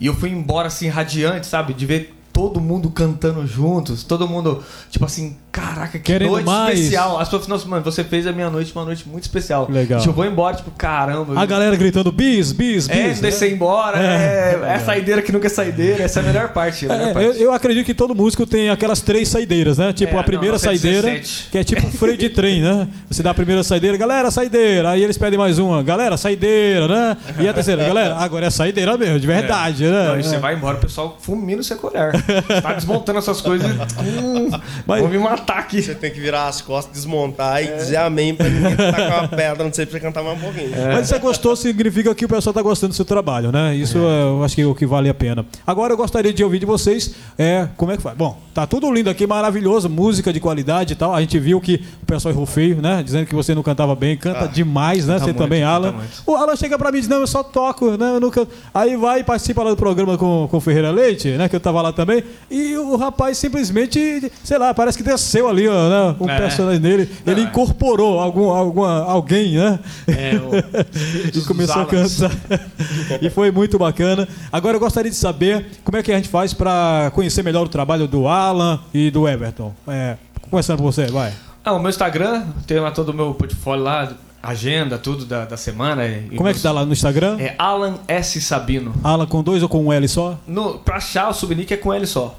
e 0.00 0.06
eu 0.06 0.14
fui 0.14 0.30
embora, 0.30 0.68
assim, 0.68 0.88
radiante, 0.88 1.46
sabe? 1.46 1.74
De 1.74 1.84
ver 1.84 2.14
todo 2.38 2.60
mundo 2.60 2.88
cantando 2.88 3.44
juntos, 3.44 4.04
todo 4.04 4.28
mundo, 4.28 4.62
tipo 4.90 5.04
assim, 5.04 5.36
caraca, 5.50 5.98
que 5.98 6.04
Querendo 6.04 6.30
noite 6.30 6.44
mais. 6.46 6.78
especial. 6.78 7.18
As 7.18 7.26
pessoas, 7.28 7.48
nossa, 7.48 7.66
mano, 7.66 7.82
você 7.84 8.04
fez 8.04 8.28
a 8.28 8.32
minha 8.32 8.48
noite 8.48 8.70
uma 8.72 8.84
noite 8.84 9.08
muito 9.08 9.24
especial. 9.24 9.66
Legal. 9.68 9.98
Tipo, 9.98 10.10
eu 10.12 10.14
vou 10.14 10.24
embora, 10.24 10.54
tipo, 10.56 10.70
caramba. 10.70 11.36
A 11.38 11.44
galera 11.44 11.74
gritando 11.74 12.12
bis, 12.12 12.52
bis, 12.52 12.88
É, 12.88 13.08
bis. 13.08 13.20
descer 13.20 13.48
né? 13.48 13.56
embora, 13.56 13.98
é, 14.00 14.60
é, 14.76 14.78
saideira 14.78 15.20
que 15.20 15.32
nunca 15.32 15.48
é 15.48 15.50
saideira, 15.50 16.04
essa 16.04 16.20
é 16.20 16.22
a 16.22 16.26
melhor 16.26 16.50
parte. 16.52 16.86
A 16.86 16.90
melhor 16.90 17.08
É, 17.08 17.12
parte. 17.12 17.26
eu, 17.26 17.32
eu 17.46 17.52
acredito 17.52 17.84
que 17.84 17.92
todo 17.94 18.14
músico 18.14 18.46
tem 18.46 18.70
aquelas 18.70 19.00
três 19.00 19.26
saideiras, 19.28 19.76
né? 19.78 19.92
Tipo, 19.92 20.14
É, 20.16 20.20
a 20.20 20.22
primeira 20.22 20.50
não, 20.52 20.56
é 20.56 20.58
saideira, 20.60 21.08
17. 21.10 21.48
que 21.50 21.58
é 21.58 21.64
tipo 21.64 21.84
um 21.88 21.90
freio 21.90 22.16
de 22.16 22.28
trem, 22.30 22.62
né? 22.62 22.86
Você 23.10 23.20
dá 23.20 23.32
a 23.32 23.34
primeira 23.34 23.64
saideira, 23.64 23.96
galera, 23.96 24.30
saideira. 24.30 24.90
Aí 24.90 25.02
eles 25.02 25.18
pedem 25.18 25.36
mais 25.36 25.58
uma, 25.58 25.82
galera, 25.82 26.16
saideira, 26.16 26.86
né? 26.86 27.16
E 27.40 27.48
a 27.48 27.52
terceira, 27.52 27.84
galera, 27.84 28.14
agora 28.16 28.46
é 28.46 28.50
saideira 28.50 28.96
mesmo, 28.96 29.18
de 29.18 29.26
verdade, 29.26 29.82
né? 29.82 30.06
Não, 30.08 30.20
e 30.20 30.22
você 30.22 30.36
É. 30.36 30.38
vai 30.38 30.54
embora, 30.54 30.76
o 30.76 30.80
pessoal 30.80 31.18
fulmina 31.20 31.60
o 31.60 31.64
seu 31.64 31.76
colher. 31.76 32.12
tá 32.62 32.72
desmontando 32.74 33.18
essas 33.18 33.40
coisas. 33.40 33.70
Hum, 33.98 34.50
Mas- 34.86 35.00
Vão 35.02 35.10
me 35.10 35.18
matar 35.18 35.58
aqui. 35.58 35.82
Você 35.82 35.94
tem 35.94 36.10
que 36.10 36.20
virar 36.20 36.48
as 36.48 36.60
costas, 36.60 36.92
desmontar 36.94 37.62
e 37.62 37.66
dizer 37.76 37.96
amém 37.96 38.34
pra 38.34 38.48
ninguém 38.48 38.76
tacar 38.76 39.20
uma 39.20 39.28
pedra, 39.28 39.64
não 39.64 39.72
sei 39.72 39.86
pra 39.86 39.92
você 39.98 40.00
cantar 40.04 40.22
mais 40.22 40.36
um 40.38 40.40
pouquinho. 40.40 40.70
Mas 40.92 41.06
se 41.06 41.14
você 41.14 41.18
gostou, 41.18 41.56
significa 41.56 42.14
que 42.14 42.24
o 42.24 42.28
pessoal 42.28 42.50
está 42.52 42.62
gostando 42.62 42.92
do 42.92 42.96
seu 42.96 43.04
trabalho, 43.04 43.50
né? 43.52 43.74
Isso 43.74 43.98
é, 43.98 44.22
eu 44.22 44.42
acho 44.44 44.54
que 44.54 44.62
é 44.62 44.66
o 44.66 44.74
que 44.74 44.86
vale 44.86 45.08
a 45.08 45.14
pena. 45.14 45.44
Agora 45.66 45.92
eu 45.92 45.96
gostaria 45.96 46.32
de 46.32 46.42
ouvir 46.44 46.58
de 46.58 46.66
vocês 46.66 47.14
é, 47.38 47.68
como 47.76 47.92
é 47.92 47.96
que 47.96 48.02
faz. 48.02 48.16
Bom, 48.16 48.38
tá 48.54 48.66
tudo 48.66 48.90
lindo 48.92 49.08
aqui, 49.10 49.26
maravilhoso, 49.26 49.88
música 49.88 50.32
de 50.32 50.40
qualidade 50.40 50.92
e 50.92 50.96
tal. 50.96 51.14
A 51.14 51.20
gente 51.20 51.38
viu 51.38 51.60
que 51.60 51.82
o 52.02 52.06
pessoal 52.06 52.32
errou 52.32 52.46
feio, 52.46 52.76
né? 52.82 53.02
Dizendo 53.02 53.26
que 53.26 53.34
você 53.34 53.54
não 53.54 53.62
cantava 53.62 53.94
bem, 53.94 54.16
canta 54.16 54.44
Ah, 54.44 54.46
demais, 54.46 55.06
né? 55.06 55.14
canta 55.14 55.18
Você 55.24 55.32
muito, 55.32 55.38
também, 55.38 55.62
Alan. 55.62 55.92
muito. 55.92 56.22
O 56.26 56.34
Alan 56.36 56.56
chega 56.56 56.78
pra 56.78 56.90
mim 56.90 56.98
e 56.98 57.00
diz: 57.00 57.08
Não, 57.08 57.18
eu 57.20 57.26
só 57.26 57.42
toco, 57.42 57.90
né? 57.96 58.14
Eu 58.16 58.20
nunca... 58.20 58.46
Aí 58.74 58.96
vai 58.96 59.20
e 59.20 59.24
participa 59.24 59.62
lá 59.62 59.70
do 59.70 59.76
programa 59.76 60.16
com, 60.18 60.46
com 60.50 60.56
o 60.56 60.60
Ferreira 60.60 60.90
Leite, 60.90 61.28
né? 61.30 61.48
Que 61.48 61.56
eu 61.56 61.60
tava 61.60 61.80
lá 61.82 61.92
também. 61.92 62.17
E 62.50 62.76
o 62.76 62.96
rapaz 62.96 63.38
simplesmente, 63.38 64.30
sei 64.44 64.58
lá, 64.58 64.72
parece 64.72 64.96
que 64.98 65.04
desceu 65.04 65.48
ali, 65.48 65.68
ó, 65.68 65.88
né? 65.88 66.16
Um 66.20 66.28
É. 66.28 66.38
personagem 66.38 66.80
dele. 66.80 67.08
Ele 67.26 67.40
é. 67.40 67.44
incorporou 67.44 68.18
algum, 68.20 68.50
alguma, 68.50 69.02
alguém, 69.04 69.56
né? 69.56 69.78
É, 70.06 70.36
o... 70.36 70.50
e 71.38 71.40
começou 71.42 71.82
a 71.82 71.86
cantar. 71.86 72.30
e 73.20 73.30
foi 73.30 73.50
muito 73.50 73.78
bacana. 73.78 74.26
Agora 74.52 74.76
eu 74.76 74.80
gostaria 74.80 75.10
de 75.10 75.16
saber 75.16 75.66
como 75.84 75.96
é 75.98 76.02
que 76.02 76.12
a 76.12 76.16
gente 76.16 76.28
faz 76.28 76.52
para 76.54 77.10
conhecer 77.14 77.42
melhor 77.42 77.64
o 77.66 77.68
trabalho 77.68 78.06
do 78.06 78.26
Alan 78.28 78.80
e 78.92 79.10
do 79.10 79.28
Everton. 79.28 79.74
É, 79.86 80.16
começando 80.50 80.78
por 80.78 80.84
você, 80.84 81.06
vai. 81.06 81.32
Ah, 81.64 81.72
o 81.72 81.78
meu 81.78 81.90
Instagram, 81.90 82.44
tem 82.66 82.78
lá 82.80 82.90
todo 82.90 83.10
o 83.10 83.14
meu 83.14 83.34
portfólio 83.34 83.84
lá, 83.84 84.12
agenda, 84.42 84.96
tudo 84.98 85.24
da, 85.24 85.44
da 85.44 85.56
semana. 85.56 86.06
e 86.06 86.36
Como 86.36 86.48
é 86.48 86.54
que 86.54 86.60
tá 86.60 86.70
lá 86.72 86.84
no 86.84 86.92
Instagram? 86.92 87.36
É 87.40 87.54
Alan 87.58 87.94
S. 88.06 88.40
Sabino. 88.40 88.94
Alan 89.02 89.26
com 89.26 89.42
dois 89.42 89.62
ou 89.62 89.68
com 89.68 89.84
um 89.84 89.92
L 89.92 90.06
só? 90.08 90.38
No, 90.46 90.78
pra 90.78 90.96
achar 90.96 91.28
o 91.28 91.32
subnick 91.34 91.72
é 91.72 91.76
com 91.76 91.92
L 91.92 92.06
só. 92.06 92.34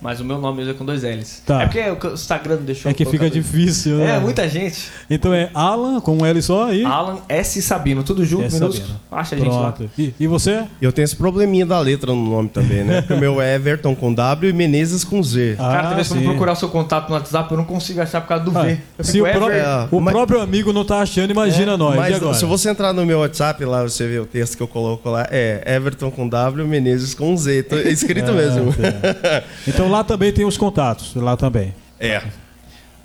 Mas 0.00 0.20
o 0.20 0.24
meu 0.24 0.38
nome 0.38 0.58
mesmo 0.58 0.72
é 0.72 0.74
com 0.74 0.84
dois 0.84 1.02
L's. 1.02 1.42
Tá. 1.44 1.62
É 1.62 1.66
porque 1.66 2.06
o 2.08 2.12
Instagram 2.14 2.56
não 2.56 2.62
deixou 2.64 2.90
É 2.90 2.94
que 2.94 3.04
fica 3.04 3.28
dois. 3.28 3.32
difícil, 3.32 3.96
né? 3.96 4.16
É, 4.16 4.20
muita 4.20 4.48
gente. 4.48 4.88
Então 5.08 5.32
é 5.34 5.50
Alan 5.54 6.00
com 6.00 6.16
um 6.18 6.24
L 6.26 6.40
só 6.42 6.72
e. 6.72 6.84
Alan 6.84 7.18
S. 7.28 7.60
Sabino, 7.62 8.02
tudo 8.02 8.24
junto, 8.24 8.44
S. 8.46 8.58
Sabino. 8.58 9.00
Acha 9.10 9.34
a 9.34 9.38
gente 9.38 9.48
lá. 9.50 9.74
E, 9.98 10.14
e 10.20 10.26
você? 10.26 10.64
Eu 10.80 10.92
tenho 10.92 11.04
esse 11.04 11.16
probleminha 11.16 11.66
da 11.66 11.78
letra 11.80 12.12
no 12.12 12.24
nome 12.30 12.48
também, 12.48 12.84
né? 12.84 13.00
Porque 13.02 13.14
o 13.14 13.18
meu 13.18 13.40
é 13.40 13.54
Everton 13.56 13.94
com 13.94 14.12
W 14.14 14.50
e 14.50 14.52
Menezes 14.52 15.04
com 15.04 15.22
Z. 15.22 15.56
Cara, 15.58 15.88
Ah, 15.88 15.90
eu 15.98 16.04
vou 16.04 16.04
sim. 16.18 16.24
procurar 16.24 16.52
o 16.52 16.56
seu 16.56 16.68
contato 16.68 17.08
no 17.08 17.14
WhatsApp, 17.14 17.50
eu 17.50 17.56
não 17.58 17.64
consigo 17.64 18.00
achar 18.00 18.20
por 18.20 18.28
causa 18.28 18.44
do 18.44 18.56
Ah, 18.56 18.62
V. 18.62 18.78
Eu 18.98 19.04
se 19.04 19.20
o, 19.20 19.24
pró- 19.24 19.50
É, 19.50 19.88
o 19.90 20.00
mas- 20.00 20.12
próprio 20.14 20.40
amigo 20.40 20.72
não 20.72 20.84
tá 20.84 21.00
achando, 21.00 21.30
imagina 21.30 21.49
nós. 21.76 21.94
e 21.94 21.98
Mas 21.98 22.16
agora? 22.16 22.34
se 22.34 22.44
você 22.44 22.70
entrar 22.70 22.92
no 22.92 23.04
meu 23.06 23.20
WhatsApp 23.20 23.64
lá, 23.64 23.82
você 23.82 24.06
vê 24.08 24.18
o 24.18 24.26
texto 24.26 24.56
que 24.56 24.62
eu 24.62 24.68
coloco 24.68 25.08
lá, 25.10 25.26
é 25.30 25.62
Everton 25.76 26.10
com 26.10 26.28
W, 26.28 26.66
Menezes 26.66 27.14
com 27.14 27.36
Z. 27.36 27.62
Tô- 27.64 27.76
É 27.80 27.88
escrito 27.90 28.32
mesmo. 28.32 28.72
tá. 28.72 29.42
Então 29.66 29.90
lá 29.90 30.02
também 30.04 30.32
tem 30.32 30.44
os 30.44 30.56
contatos, 30.56 31.14
lá 31.14 31.36
também. 31.36 31.74
É. 31.98 32.22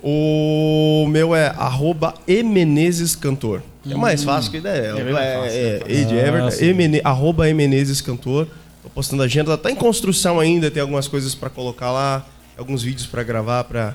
O 0.02 1.06
meu 1.08 1.34
é 1.34 1.48
arroba 1.56 2.14
Emenezes 2.28 3.16
Cantor. 3.16 3.62
É 3.88 3.94
mais 3.94 4.22
fácil 4.22 4.50
que 4.50 4.58
ideia. 4.58 4.92
É 4.96 5.00
É, 5.00 5.12
fácil. 5.12 5.58
é, 5.58 6.00
é, 6.00 6.04
de 6.04 6.14
Ah, 6.18 6.26
Everton. 6.28 6.64
Emene- 6.64 7.00
arroba 7.02 7.48
Emenezes 7.48 8.00
Cantor. 8.00 8.46
Tô 8.82 8.88
postando 8.90 9.22
agenda, 9.22 9.56
tá 9.58 9.70
em 9.70 9.74
construção 9.74 10.38
ainda, 10.38 10.70
tem 10.70 10.80
algumas 10.80 11.08
coisas 11.08 11.34
pra 11.34 11.50
colocar 11.50 11.90
lá, 11.90 12.24
alguns 12.56 12.82
vídeos 12.82 13.06
pra 13.06 13.22
gravar, 13.22 13.64
pra 13.64 13.94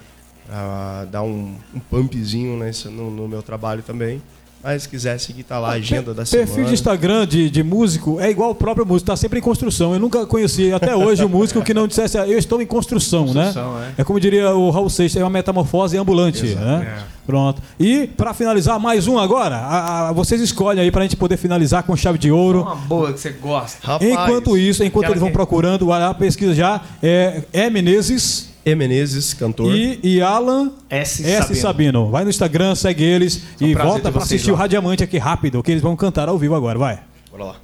dar 1.10 1.24
um, 1.24 1.56
um 1.74 1.80
pumpzinho 1.80 2.58
nesse, 2.58 2.90
no, 2.90 3.10
no 3.10 3.28
meu 3.28 3.42
trabalho 3.42 3.82
também. 3.82 4.22
Mas 4.64 4.84
se 4.84 4.90
quiser 4.90 5.20
seguir, 5.20 5.44
tá 5.44 5.58
lá 5.58 5.70
a 5.70 5.72
agenda 5.74 6.14
da 6.14 6.24
Perfil 6.24 6.46
semana. 6.48 6.68
de 6.68 6.74
Instagram 6.74 7.28
de, 7.28 7.50
de 7.50 7.64
músico 7.64 8.20
é 8.20 8.30
igual 8.30 8.52
o 8.52 8.56
próprio 8.56 8.86
músico, 8.86 9.08
tá 9.08 9.16
sempre 9.16 9.40
em 9.40 9.42
construção. 9.42 9.94
Eu 9.94 10.00
nunca 10.00 10.26
conheci 10.26 10.72
até 10.72 10.96
hoje 10.96 11.26
um 11.26 11.30
músico 11.30 11.62
que 11.64 11.74
não 11.74 11.88
dissesse, 11.88 12.18
"Ah, 12.18 12.28
eu 12.28 12.38
estou 12.38 12.62
em 12.62 12.66
construção, 12.66 13.26
Construção, 13.26 13.74
né? 13.80 13.94
é. 13.98 14.02
É 14.02 14.04
como 14.04 14.20
diria 14.20 14.52
o 14.56 14.70
Raul 14.70 14.90
Seixas, 14.90 15.20
é 15.20 15.24
uma 15.24 15.30
metamorfose 15.32 15.98
ambulante, 15.98 16.46
né? 16.56 16.96
É. 17.00 17.12
Pronto. 17.26 17.62
E 17.80 18.08
para 18.08 18.34
finalizar, 18.34 18.80
mais 18.80 19.08
um 19.08 19.18
agora. 19.18 19.56
A- 19.56 20.10
a- 20.10 20.12
vocês 20.12 20.42
escolhem 20.42 20.84
aí 20.84 20.92
pra 20.92 21.02
gente 21.04 21.16
poder 21.16 21.38
finalizar 21.38 21.82
com 21.84 21.96
chave 21.96 22.18
de 22.18 22.32
ouro. 22.32 22.62
Uma 22.64 22.76
boa 22.76 23.14
que 23.14 23.20
você 23.20 23.30
gosta. 23.32 23.78
Rapaz, 23.82 24.12
Enquanto 24.12 24.58
isso, 24.58 24.84
enquanto 24.84 25.06
eles 25.10 25.20
vão 25.20 25.30
que- 25.30 25.34
procurando, 25.34 25.86
vai 25.88 26.00
lá 26.00 26.14
pesquisa 26.14 26.54
já. 26.54 26.82
É, 27.02 27.44
é 27.54 27.70
Menezes 27.70 28.50
E 28.66 28.76
Menezes, 28.76 29.34
cantor. 29.34 29.76
e, 29.76 30.00
e 30.04 30.22
Alan 30.22 30.72
S. 30.90 31.24
S. 31.24 31.42
Sabino. 31.42 31.62
Sabino. 31.62 32.10
Vai 32.12 32.24
no 32.24 32.30
Instagram, 32.30 32.76
segue 32.76 33.04
eles 33.04 33.42
e 33.60 33.74
volta 33.74 34.12
vocês 34.12 34.24
assistir 34.24 34.52
o 34.52 34.54
lá. 34.54 34.60
Radiamante 34.60 35.04
aqui 35.04 35.18
rápido, 35.18 35.64
que 35.64 35.72
eles 35.72 35.82
vão 35.82 35.96
cantar 35.96 36.30
ao 36.30 36.38
vivo 36.38 36.54
agora. 36.56 36.78
Vai. 36.78 37.00
Bora 37.32 37.44
lá. 37.44 37.56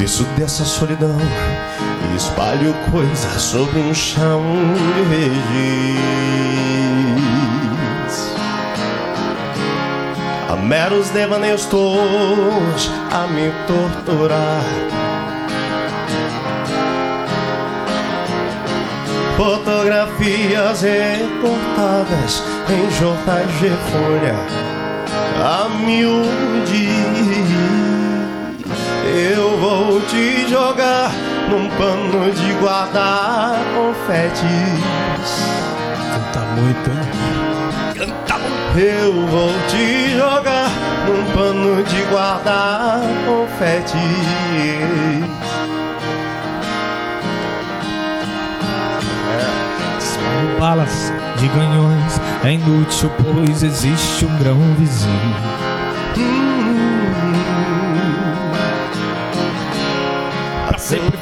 Desço 0.00 0.24
dessa 0.34 0.64
solidão 0.64 1.18
e 2.10 2.16
espalho 2.16 2.74
coisas 2.90 3.42
sobre 3.42 3.80
um 3.80 3.92
chão 3.92 4.42
de 4.74 5.02
verniz. 5.10 6.00
Há 10.48 10.56
meros 10.56 11.10
devaneios 11.10 11.66
tolos 11.66 12.90
a 13.10 13.26
me 13.26 13.52
torturar. 13.66 14.64
Fotografias 19.36 20.80
recortadas 20.80 22.42
em 22.70 22.90
jornais 22.98 23.50
de 23.60 23.68
folha 23.92 24.34
a 25.44 25.68
miúde. 25.68 26.88
Eu 29.12 29.49
vou 29.70 30.00
te 30.00 30.48
jogar 30.48 31.12
num 31.48 31.68
pano 31.70 32.32
de 32.32 32.52
guardar 32.54 33.56
confetes. 33.74 34.42
Canta 36.10 36.40
muito, 36.56 36.90
hein? 36.90 38.12
Eu 38.76 39.26
vou 39.28 39.52
te 39.68 40.10
jogar 40.16 40.70
num 41.06 41.24
pano 41.32 41.84
de 41.84 42.02
guardar 42.10 43.00
confetes. 43.26 43.94
Balas 50.58 51.12
de 51.38 51.48
ganhões 51.48 52.20
é 52.44 52.52
inútil, 52.52 53.10
pois 53.22 53.62
existe 53.62 54.24
um 54.24 54.36
grão 54.38 54.58
vizinho. 54.76 56.49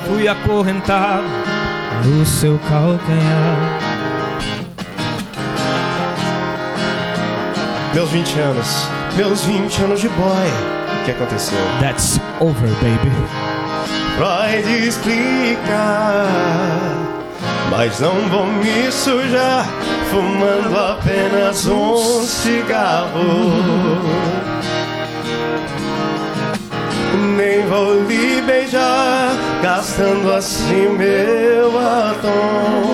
Fui 0.09 0.27
acorrentado 0.27 1.25
no 2.05 2.25
seu 2.25 2.59
calcanhar. 2.61 3.79
Meus 7.95 8.11
20 8.11 8.39
anos, 8.41 8.89
meus 9.17 9.45
20 9.45 9.83
anos 9.83 10.01
de 10.01 10.09
boy. 10.09 10.47
O 11.01 11.05
que 11.05 11.11
aconteceu? 11.11 11.59
That's 11.81 12.19
over, 12.41 12.71
baby. 12.81 13.11
Freud 14.17 14.87
explica, 14.87 16.25
mas 17.71 18.01
não 18.01 18.15
vou 18.29 18.47
me 18.47 18.91
sujar 18.91 19.67
fumando 20.11 20.77
apenas 20.77 21.67
um 21.67 22.23
cigarro. 22.23 23.99
Nem 27.37 27.67
vou 27.67 28.03
lhe 28.05 28.41
beijar, 28.43 29.37
gastando 29.63 30.33
assim 30.33 30.89
meu 30.89 31.73
batom. 31.73 32.89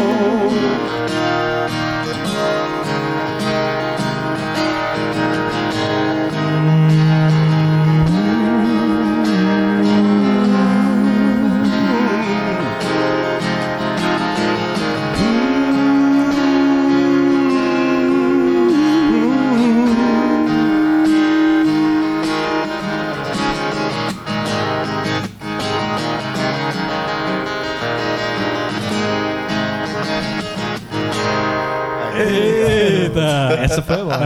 Essa 33.65 33.83
foi 33.83 33.97
boa. 33.97 34.17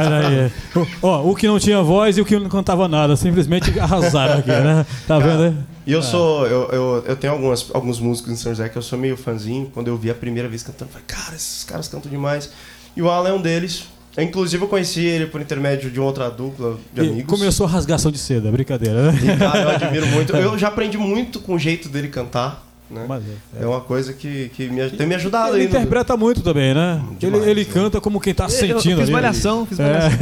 O- 1.02 1.06
Ó, 1.06 1.30
o 1.30 1.34
que 1.34 1.46
não 1.46 1.58
tinha 1.58 1.82
voz 1.82 2.16
e 2.18 2.20
o 2.20 2.24
que 2.24 2.38
não 2.38 2.48
cantava 2.48 2.86
nada, 2.88 3.16
simplesmente 3.16 3.78
arrasaram 3.78 4.38
aqui, 4.38 4.50
né? 4.50 4.84
Tá 5.06 5.18
vendo, 5.18 5.38
né? 5.50 5.54
E 5.86 5.92
eu 5.92 6.02
sou, 6.02 6.46
eu, 6.46 6.68
eu, 6.70 7.04
eu 7.06 7.16
tenho 7.16 7.32
algumas, 7.32 7.66
alguns 7.72 7.98
músicos 7.98 8.30
em 8.32 8.36
São 8.36 8.52
José 8.52 8.68
que 8.68 8.76
eu 8.76 8.82
sou 8.82 8.98
meio 8.98 9.16
fãzinho. 9.16 9.70
Quando 9.72 9.88
eu 9.88 9.96
vi 9.96 10.10
a 10.10 10.14
primeira 10.14 10.48
vez 10.48 10.62
cantando, 10.62 10.90
eu 10.90 10.92
falei, 10.92 11.06
cara, 11.06 11.34
esses 11.34 11.64
caras 11.64 11.88
cantam 11.88 12.10
demais. 12.10 12.50
E 12.96 13.00
o 13.00 13.08
Alan 13.10 13.30
é 13.30 13.32
um 13.32 13.40
deles. 13.40 13.84
Eu, 14.16 14.24
inclusive, 14.24 14.62
eu 14.64 14.68
conheci 14.68 15.00
ele 15.04 15.26
por 15.26 15.40
intermédio 15.40 15.90
de 15.90 15.98
outra 16.00 16.28
dupla 16.28 16.76
de 16.92 17.02
E 17.02 17.08
amigos. 17.08 17.38
começou 17.38 17.66
a 17.66 17.68
rasgação 17.70 18.10
de 18.10 18.18
seda, 18.18 18.50
brincadeira, 18.50 19.12
né? 19.12 19.18
E, 19.22 19.36
cara, 19.38 19.60
eu 19.60 19.68
admiro 19.70 20.06
muito. 20.08 20.34
Eu 20.36 20.58
já 20.58 20.68
aprendi 20.68 20.98
muito 20.98 21.40
com 21.40 21.54
o 21.54 21.58
jeito 21.58 21.88
dele 21.88 22.08
cantar. 22.08 22.67
Né? 22.90 23.04
Mas 23.06 23.22
é. 23.22 23.62
É 23.64 23.66
uma 23.66 23.80
coisa 23.80 24.12
que, 24.14 24.50
que 24.50 24.68
me, 24.68 24.88
tem 24.90 25.06
me 25.06 25.14
ajudado 25.14 25.54
Ele 25.54 25.62
aí. 25.62 25.68
no- 25.68 25.76
interpreta 25.76 26.16
muito 26.16 26.40
também, 26.40 26.72
né? 26.72 27.02
Ele, 27.08 27.16
Demais, 27.18 27.46
ele 27.46 27.64
né? 27.64 27.70
canta 27.70 28.00
como 28.00 28.18
quem 28.18 28.32
tá 28.32 28.48
sentindo 28.48 28.78
eu 28.78 28.98
fiz 28.98 29.10
malhação, 29.10 29.66
fiz 29.66 29.78
malhação. 29.78 30.18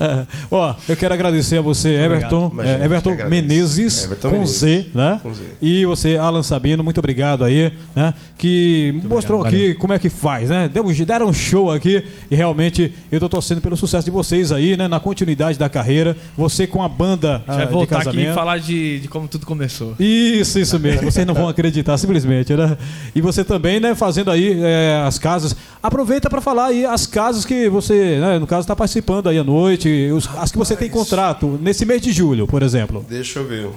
É. 0.00 0.26
Ó, 0.50 0.74
eu 0.88 0.96
quero 0.96 1.12
agradecer 1.12 1.58
a 1.58 1.60
você, 1.60 1.90
Everton, 1.90 2.50
Imagina, 2.52 2.78
é, 2.78 2.84
Everton. 2.84 3.16
Menezes, 3.28 4.04
Everton 4.04 4.30
com 4.30 4.36
Menezes. 4.36 4.58
Z, 4.58 4.86
né? 4.94 5.20
Com 5.22 5.34
Z. 5.34 5.42
E 5.60 5.84
você, 5.84 6.16
Alan 6.16 6.42
Sabino, 6.42 6.82
muito 6.82 6.98
obrigado 6.98 7.44
aí, 7.44 7.72
né? 7.94 8.14
Que 8.38 9.00
mostrou 9.04 9.40
obrigado, 9.40 9.60
aqui 9.62 9.74
como 9.74 9.92
é 9.92 9.98
que 9.98 10.08
faz, 10.08 10.48
né? 10.48 10.68
Deu, 10.72 10.84
deram 11.04 11.26
um 11.28 11.32
show 11.32 11.70
aqui 11.70 12.02
e 12.30 12.34
realmente 12.34 12.94
eu 13.12 13.20
tô 13.20 13.28
torcendo 13.28 13.60
pelo 13.60 13.76
sucesso 13.76 14.04
de 14.04 14.10
vocês 14.10 14.52
aí, 14.52 14.76
né? 14.76 14.88
Na 14.88 15.00
continuidade 15.00 15.58
da 15.58 15.68
carreira. 15.68 16.16
Você 16.36 16.66
com 16.66 16.82
a 16.82 16.88
banda 16.88 17.42
A 17.46 17.52
gente 17.52 17.62
ah, 17.62 17.70
voltar 17.70 18.08
aqui 18.08 18.20
e 18.20 18.32
falar 18.32 18.58
de, 18.58 19.00
de 19.00 19.08
como 19.08 19.28
tudo 19.28 19.44
começou. 19.46 19.94
Isso, 19.98 20.58
isso 20.58 20.78
mesmo. 20.78 20.93
Vocês 21.02 21.26
não 21.26 21.34
vão 21.34 21.48
acreditar, 21.48 21.96
simplesmente, 21.98 22.54
né? 22.54 22.76
E 23.14 23.20
você 23.20 23.44
também, 23.44 23.80
né, 23.80 23.94
fazendo 23.94 24.30
aí 24.30 24.60
é, 24.62 25.02
as 25.06 25.18
casas. 25.18 25.54
Aproveita 25.82 26.28
para 26.30 26.40
falar 26.40 26.66
aí 26.66 26.84
as 26.86 27.06
casas 27.06 27.44
que 27.44 27.68
você, 27.68 28.18
né, 28.20 28.38
no 28.38 28.46
caso, 28.46 28.60
está 28.62 28.74
participando 28.76 29.28
aí 29.28 29.38
à 29.38 29.44
noite, 29.44 30.10
os- 30.12 30.28
as 30.36 30.50
que 30.52 30.58
você 30.58 30.76
tem 30.76 30.88
contrato 30.88 31.58
nesse 31.60 31.84
mês 31.84 32.00
de 32.02 32.12
julho, 32.12 32.46
por 32.46 32.62
exemplo. 32.62 33.04
Deixa 33.08 33.38
eu 33.40 33.46
ver. 33.46 33.68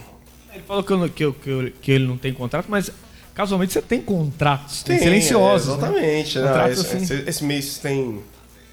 Ele 0.53 0.63
falou 0.67 0.83
que, 0.83 0.91
eu 0.93 0.97
não- 0.97 1.09
que, 1.09 1.23
eu- 1.25 1.33
que, 1.33 1.49
eu- 1.49 1.71
que 1.81 1.91
ele 1.91 2.07
não 2.07 2.17
tem 2.17 2.33
contrato, 2.33 2.65
mas 2.69 2.89
casualmente 3.33 3.73
você 3.73 3.81
tem 3.81 4.01
contratos. 4.01 4.83
Tem, 4.83 4.97
silenciosos. 4.99 5.67
é, 5.67 5.71
né? 5.77 5.77
exatamente. 5.77 6.39
né? 6.39 6.47
Contratos, 6.47 6.79
esse, 6.79 6.95
assim. 6.95 7.03
esse- 7.03 7.23
esse 7.29 7.43
mês 7.43 7.77
tem, 7.77 8.19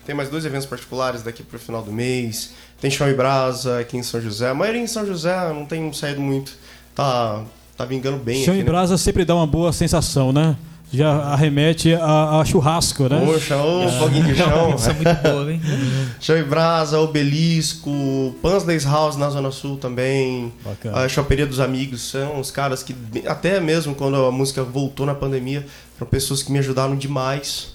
tem 0.06 0.14
mais 0.14 0.28
dois 0.30 0.44
eventos 0.44 0.66
particulares 0.66 1.22
daqui 1.22 1.42
pro 1.42 1.58
final 1.58 1.82
do 1.82 1.92
mês. 1.92 2.50
Tem 2.80 2.90
Chão 2.90 3.08
e 3.08 3.14
Brasa 3.14 3.80
aqui 3.80 3.96
em 3.96 4.02
São 4.02 4.20
José. 4.20 4.48
A 4.50 4.54
maioria 4.54 4.80
em 4.80 4.86
São 4.86 5.06
José 5.06 5.34
não 5.52 5.64
tem 5.64 5.90
saído 5.92 6.20
muito. 6.20 6.52
Tá, 6.94 7.42
tá 7.76 7.84
vingando 7.84 8.16
bem 8.18 8.44
Chão 8.44 8.54
aqui, 8.54 8.60
em 8.60 8.64
né? 8.64 8.70
brasa 8.70 8.96
sempre 8.98 9.24
dá 9.24 9.34
uma 9.34 9.46
boa 9.46 9.72
sensação, 9.72 10.32
né? 10.32 10.56
Já 10.92 11.10
arremete 11.12 11.92
a, 11.94 12.38
a 12.38 12.44
churrasco, 12.44 13.08
né? 13.08 13.20
Poxa, 13.26 13.56
ô 13.56 13.88
foguinho 13.88 14.26
de 14.26 14.36
chão. 14.36 14.74
Isso 14.78 14.90
é 14.90 14.92
muito 14.94 15.22
boa, 15.22 15.52
hein? 15.52 15.60
Chão 16.20 16.36
e 16.38 16.42
Brasa, 16.44 17.00
Obelisco, 17.00 18.34
Pansley's 18.40 18.84
House 18.84 19.16
na 19.16 19.28
Zona 19.28 19.50
Sul 19.50 19.76
também. 19.76 20.52
Bacana. 20.64 20.98
A 20.98 21.08
Choperia 21.08 21.46
dos 21.46 21.58
Amigos. 21.58 22.00
São 22.02 22.38
os 22.38 22.50
caras 22.52 22.82
que, 22.84 22.94
até 23.26 23.58
mesmo 23.58 23.94
quando 23.94 24.24
a 24.24 24.30
música 24.30 24.62
voltou 24.62 25.04
na 25.04 25.14
pandemia, 25.14 25.66
foram 25.98 26.08
pessoas 26.10 26.42
que 26.44 26.52
me 26.52 26.60
ajudaram 26.60 26.94
demais. 26.94 27.74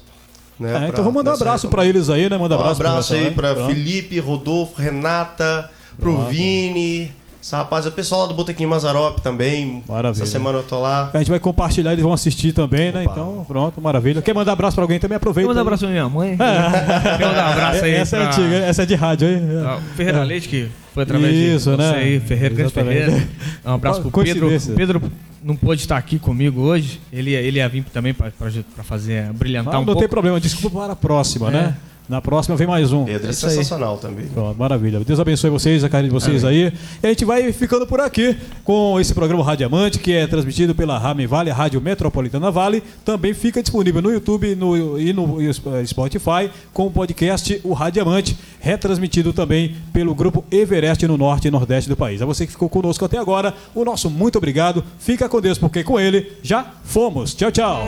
Né, 0.57 0.69
É, 0.69 0.77
pra- 0.79 0.87
então 0.87 1.03
vamos 1.03 1.15
mandar 1.15 1.31
um 1.31 1.35
abraço 1.35 1.67
para 1.67 1.85
eles 1.85 2.09
aí, 2.09 2.29
né? 2.29 2.37
Manda 2.37 2.55
Um 2.55 2.59
abraço, 2.59 2.81
abraço 2.81 3.13
pra 3.35 3.49
aí 3.49 3.55
Pronto. 3.55 3.67
Felipe, 3.73 4.19
Rodolfo, 4.19 4.81
Renata, 4.81 5.69
pro. 5.99 6.25
Vini, 6.27 7.11
Essa 7.41 7.57
rapaz, 7.57 7.85
o 7.85 7.91
pessoal 7.91 8.21
lá 8.21 8.27
do 8.27 8.33
Botequim 8.33 8.65
Mazarop 8.65 9.19
também. 9.21 9.81
Maravilha. 9.87 10.23
Essa 10.23 10.31
semana 10.31 10.57
eu 10.59 10.63
tô 10.63 10.77
lá. 10.81 11.09
A 11.13 11.17
gente 11.19 11.29
vai 11.29 11.39
compartilhar, 11.39 11.93
eles 11.93 12.03
vão 12.03 12.11
assistir 12.11 12.51
também, 12.51 12.91
né? 12.91 13.03
Opa. 13.03 13.11
Então, 13.13 13.45
pronto, 13.47 13.79
maravilha. 13.81 14.21
Quer 14.21 14.33
mandar 14.35 14.51
abraço 14.51 14.75
pra 14.75 14.83
alguém 14.83 14.99
também? 14.99 15.15
Aproveita. 15.15 15.47
Mandar 15.47 15.59
um 15.59 15.63
aí. 15.63 15.67
abraço 15.67 15.83
pra 15.85 15.89
minha 15.91 16.09
mãe. 16.09 16.35
Quero 16.37 17.27
mandar 17.29 17.47
um 17.47 17.51
abraço 17.53 17.85
aí. 17.85 17.91
Essa 17.93 18.17
é 18.17 18.19
pra- 18.19 18.29
antiga, 18.29 18.55
essa 18.57 18.83
é 18.83 18.85
de 18.85 18.95
rádio 18.95 19.27
aí. 19.29 19.39
Ah, 19.65 19.77
o 19.77 19.95
Ferreira 19.95 20.23
Leite, 20.23 20.49
que 20.49 20.67
foi 20.93 21.03
através 21.03 21.33
Isso, 21.33 21.71
de 21.71 21.77
né? 21.77 21.89
você 21.91 21.95
aí, 21.95 22.19
Ferreira, 22.19 22.55
grande. 22.55 22.73
Ferreira. 22.73 23.27
Um 23.65 23.73
abraço 23.73 24.01
pro 24.01 24.11
Pedro. 24.23 24.49
Pedro 24.75 25.01
não 25.41 25.55
pôde 25.55 25.79
estar 25.81 25.95
aqui 25.97 26.19
comigo 26.19 26.59
hoje. 26.61 26.99
Ele, 27.11 27.33
ele 27.33 27.59
ia 27.59 27.69
vir 27.69 27.85
também 27.85 28.13
pra, 28.13 28.31
pra, 28.31 28.49
pra 28.75 28.83
fazer, 28.83 29.31
brilhantar 29.31 29.73
Não, 29.73 29.79
um 29.79 29.85
não 29.85 29.93
pouco. 29.93 30.01
tem 30.01 30.09
problema, 30.09 30.39
desculpa 30.41 30.77
para 30.81 30.91
a 30.93 30.95
próxima, 30.95 31.47
É. 31.47 31.51
né? 31.51 31.77
Na 32.09 32.19
próxima 32.19 32.55
vem 32.57 32.65
mais 32.65 32.91
um. 32.91 33.05
Pedro 33.05 33.27
é 33.27 33.29
Isso 33.29 33.45
aí. 33.45 33.51
sensacional 33.51 33.97
também. 33.97 34.25
Pronto, 34.25 34.57
maravilha. 34.57 34.99
Deus 35.01 35.19
abençoe 35.19 35.51
vocês, 35.51 35.83
a 35.83 35.89
carinho 35.89 36.11
de 36.11 36.19
vocês 36.19 36.43
aí. 36.43 36.73
E 37.03 37.05
a 37.05 37.09
gente 37.09 37.23
vai 37.23 37.51
ficando 37.53 37.85
por 37.85 37.99
aqui 38.01 38.35
com 38.63 38.99
esse 38.99 39.13
programa 39.13 39.43
Radiamante, 39.43 39.99
que 39.99 40.13
é 40.13 40.25
transmitido 40.25 40.73
pela 40.73 40.97
Rame 40.97 41.27
Vale, 41.27 41.51
Rádio 41.51 41.79
Metropolitana 41.79 42.49
Vale. 42.49 42.81
Também 43.05 43.35
fica 43.35 43.61
disponível 43.61 44.01
no 44.01 44.11
YouTube 44.11 44.55
no- 44.55 44.99
e 44.99 45.13
no 45.13 45.37
Spotify 45.85 46.49
com 46.73 46.87
o 46.87 46.91
podcast 46.91 47.61
O 47.63 47.73
Radiamante, 47.73 48.35
retransmitido 48.59 49.31
também 49.31 49.75
pelo 49.93 50.15
grupo 50.15 50.43
Everest 50.51 51.05
no 51.07 51.15
norte 51.15 51.47
e 51.47 51.51
nordeste 51.51 51.87
do 51.87 51.95
país. 51.95 52.23
A 52.23 52.25
você 52.25 52.47
que 52.47 52.51
ficou 52.51 52.69
conosco 52.69 53.05
até 53.05 53.19
agora, 53.19 53.53
o 53.75 53.85
nosso 53.85 54.09
muito 54.09 54.35
obrigado. 54.39 54.83
Fica 54.97 55.29
com 55.29 55.39
Deus, 55.39 55.59
porque 55.59 55.83
com 55.83 55.99
ele 55.99 56.31
já 56.41 56.65
fomos. 56.83 57.35
Tchau, 57.35 57.51
tchau. 57.51 57.83